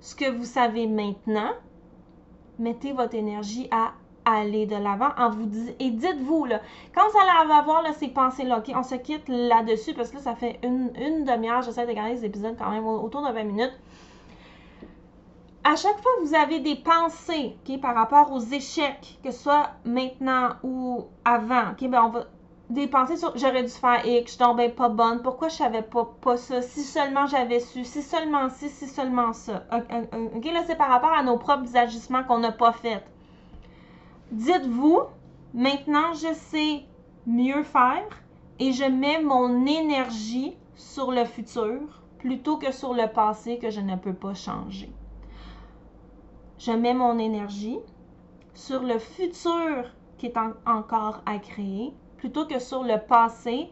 ce 0.00 0.14
que 0.14 0.30
vous 0.30 0.44
savez 0.44 0.86
maintenant, 0.86 1.52
mettez 2.58 2.92
votre 2.92 3.14
énergie 3.14 3.68
à 3.70 3.94
aller 4.24 4.66
de 4.66 4.76
l'avant 4.76 5.10
en 5.18 5.30
vous 5.30 5.48
et 5.78 5.90
dites-vous 5.90 6.44
là, 6.46 6.60
quand 6.94 7.02
vous 7.10 7.18
allez 7.18 7.52
avoir 7.52 7.82
ces 7.94 8.08
pensées-là, 8.08 8.58
ok, 8.58 8.72
on 8.74 8.82
se 8.82 8.94
quitte 8.94 9.28
là-dessus 9.28 9.94
parce 9.94 10.10
que 10.10 10.16
là, 10.16 10.22
ça 10.22 10.34
fait 10.34 10.58
une, 10.62 10.90
une 10.96 11.24
demi-heure, 11.24 11.62
j'essaie 11.62 11.86
de 11.86 11.92
garder 11.92 12.14
les 12.14 12.24
épisodes 12.24 12.56
quand 12.58 12.70
même 12.70 12.86
autour 12.86 13.26
de 13.26 13.32
20 13.32 13.44
minutes. 13.44 13.78
À 15.66 15.76
chaque 15.76 15.98
fois 15.98 16.12
que 16.18 16.26
vous 16.26 16.34
avez 16.34 16.60
des 16.60 16.76
pensées 16.76 17.56
ok, 17.66 17.80
par 17.80 17.94
rapport 17.94 18.32
aux 18.32 18.40
échecs, 18.40 19.18
que 19.24 19.30
ce 19.30 19.42
soit 19.42 19.70
maintenant 19.84 20.50
ou 20.62 21.06
avant, 21.24 21.70
ok, 21.72 21.88
ben 21.88 22.02
on 22.04 22.08
va 22.10 22.24
des 22.70 22.86
pensées 22.86 23.16
sur 23.16 23.36
j'aurais 23.36 23.62
dû 23.62 23.70
faire 23.70 24.06
X, 24.06 24.24
je 24.24 24.28
suis 24.30 24.38
tombée 24.38 24.70
pas 24.70 24.88
bonne, 24.88 25.22
pourquoi 25.22 25.48
je 25.48 25.56
savais 25.56 25.82
pas, 25.82 26.08
pas 26.20 26.36
ça, 26.36 26.62
si 26.62 26.82
seulement 26.82 27.26
j'avais 27.26 27.60
su, 27.60 27.84
si 27.84 28.02
seulement 28.02 28.48
ci, 28.48 28.68
si 28.70 28.86
seulement 28.86 29.32
ça. 29.32 29.64
Ok, 29.72 30.44
là 30.46 30.62
c'est 30.66 30.76
par 30.76 30.88
rapport 30.88 31.12
à 31.12 31.22
nos 31.22 31.36
propres 31.36 31.76
agissements 31.76 32.24
qu'on 32.24 32.38
n'a 32.38 32.52
pas 32.52 32.72
fait. 32.72 33.02
Dites-vous, 34.34 35.02
maintenant 35.52 36.12
je 36.12 36.34
sais 36.34 36.82
mieux 37.24 37.62
faire 37.62 38.08
et 38.58 38.72
je 38.72 38.82
mets 38.82 39.22
mon 39.22 39.64
énergie 39.64 40.56
sur 40.74 41.12
le 41.12 41.24
futur 41.24 42.02
plutôt 42.18 42.56
que 42.56 42.72
sur 42.72 42.94
le 42.94 43.06
passé 43.12 43.58
que 43.60 43.70
je 43.70 43.80
ne 43.80 43.94
peux 43.94 44.12
pas 44.12 44.34
changer. 44.34 44.90
Je 46.58 46.72
mets 46.72 46.94
mon 46.94 47.16
énergie 47.20 47.78
sur 48.54 48.82
le 48.82 48.98
futur 48.98 49.92
qui 50.18 50.26
est 50.26 50.38
encore 50.66 51.22
à 51.26 51.38
créer 51.38 51.94
plutôt 52.16 52.44
que 52.44 52.58
sur 52.58 52.82
le 52.82 52.98
passé 53.06 53.70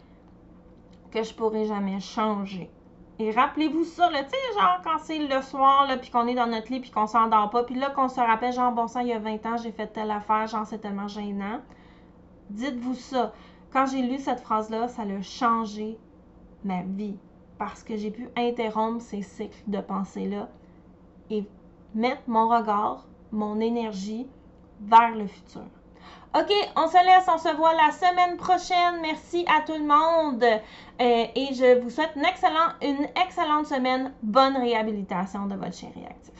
que 1.10 1.24
je 1.24 1.34
pourrais 1.34 1.64
jamais 1.64 1.98
changer. 1.98 2.70
Et 3.22 3.30
rappelez-vous 3.30 3.84
ça, 3.84 4.08
tu 4.08 4.16
sais, 4.16 4.60
genre 4.60 4.80
quand 4.82 4.98
c'est 4.98 5.20
le 5.20 5.42
soir, 5.42 5.86
là, 5.86 5.96
puis 5.96 6.10
qu'on 6.10 6.26
est 6.26 6.34
dans 6.34 6.48
notre 6.48 6.72
lit, 6.72 6.80
puis 6.80 6.90
qu'on 6.90 7.06
s'endort 7.06 7.50
pas, 7.50 7.62
puis 7.62 7.76
là 7.76 7.90
qu'on 7.90 8.08
se 8.08 8.18
rappelle, 8.18 8.52
genre, 8.52 8.72
bon 8.72 8.88
sang, 8.88 8.98
il 8.98 9.08
y 9.08 9.12
a 9.12 9.20
20 9.20 9.46
ans, 9.46 9.56
j'ai 9.56 9.70
fait 9.70 9.86
telle 9.86 10.10
affaire, 10.10 10.48
genre, 10.48 10.66
c'est 10.66 10.80
tellement 10.80 11.06
gênant. 11.06 11.60
Dites-vous 12.50 12.94
ça. 12.94 13.32
Quand 13.72 13.86
j'ai 13.86 14.02
lu 14.02 14.18
cette 14.18 14.40
phrase-là, 14.40 14.88
ça 14.88 15.02
a 15.02 15.22
changé 15.22 15.96
ma 16.64 16.82
vie. 16.82 17.14
Parce 17.58 17.84
que 17.84 17.96
j'ai 17.96 18.10
pu 18.10 18.28
interrompre 18.36 19.00
ces 19.00 19.22
cycles 19.22 19.62
de 19.68 19.80
pensée-là 19.80 20.48
et 21.30 21.46
mettre 21.94 22.22
mon 22.26 22.48
regard, 22.48 23.06
mon 23.30 23.60
énergie 23.60 24.26
vers 24.80 25.14
le 25.14 25.28
futur. 25.28 25.62
OK, 26.34 26.50
on 26.76 26.88
se 26.88 27.04
laisse, 27.04 27.28
on 27.28 27.36
se 27.36 27.54
voit 27.54 27.74
la 27.74 27.90
semaine 27.90 28.38
prochaine. 28.38 29.02
Merci 29.02 29.44
à 29.54 29.60
tout 29.60 29.74
le 29.74 29.84
monde 29.84 30.42
euh, 30.42 30.58
et 30.98 31.48
je 31.52 31.78
vous 31.80 31.90
souhaite 31.90 32.12
une 32.16 32.24
excellente, 32.24 32.72
une 32.80 33.06
excellente 33.22 33.66
semaine. 33.66 34.14
Bonne 34.22 34.56
réhabilitation 34.56 35.44
de 35.44 35.56
votre 35.56 35.74
chien 35.74 35.90
réactif. 35.94 36.32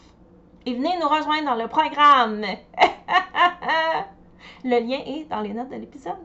Et 0.65 0.75
venez 0.75 0.97
nous 0.99 1.09
rejoindre 1.09 1.45
dans 1.45 1.63
le 1.63 1.69
programme. 1.69 2.41
le 4.65 4.81
lien 4.81 5.01
est 5.05 5.29
dans 5.29 5.43
les 5.43 5.53
notes 5.53 5.69
de 5.69 5.77
l'épisode. 5.77 6.17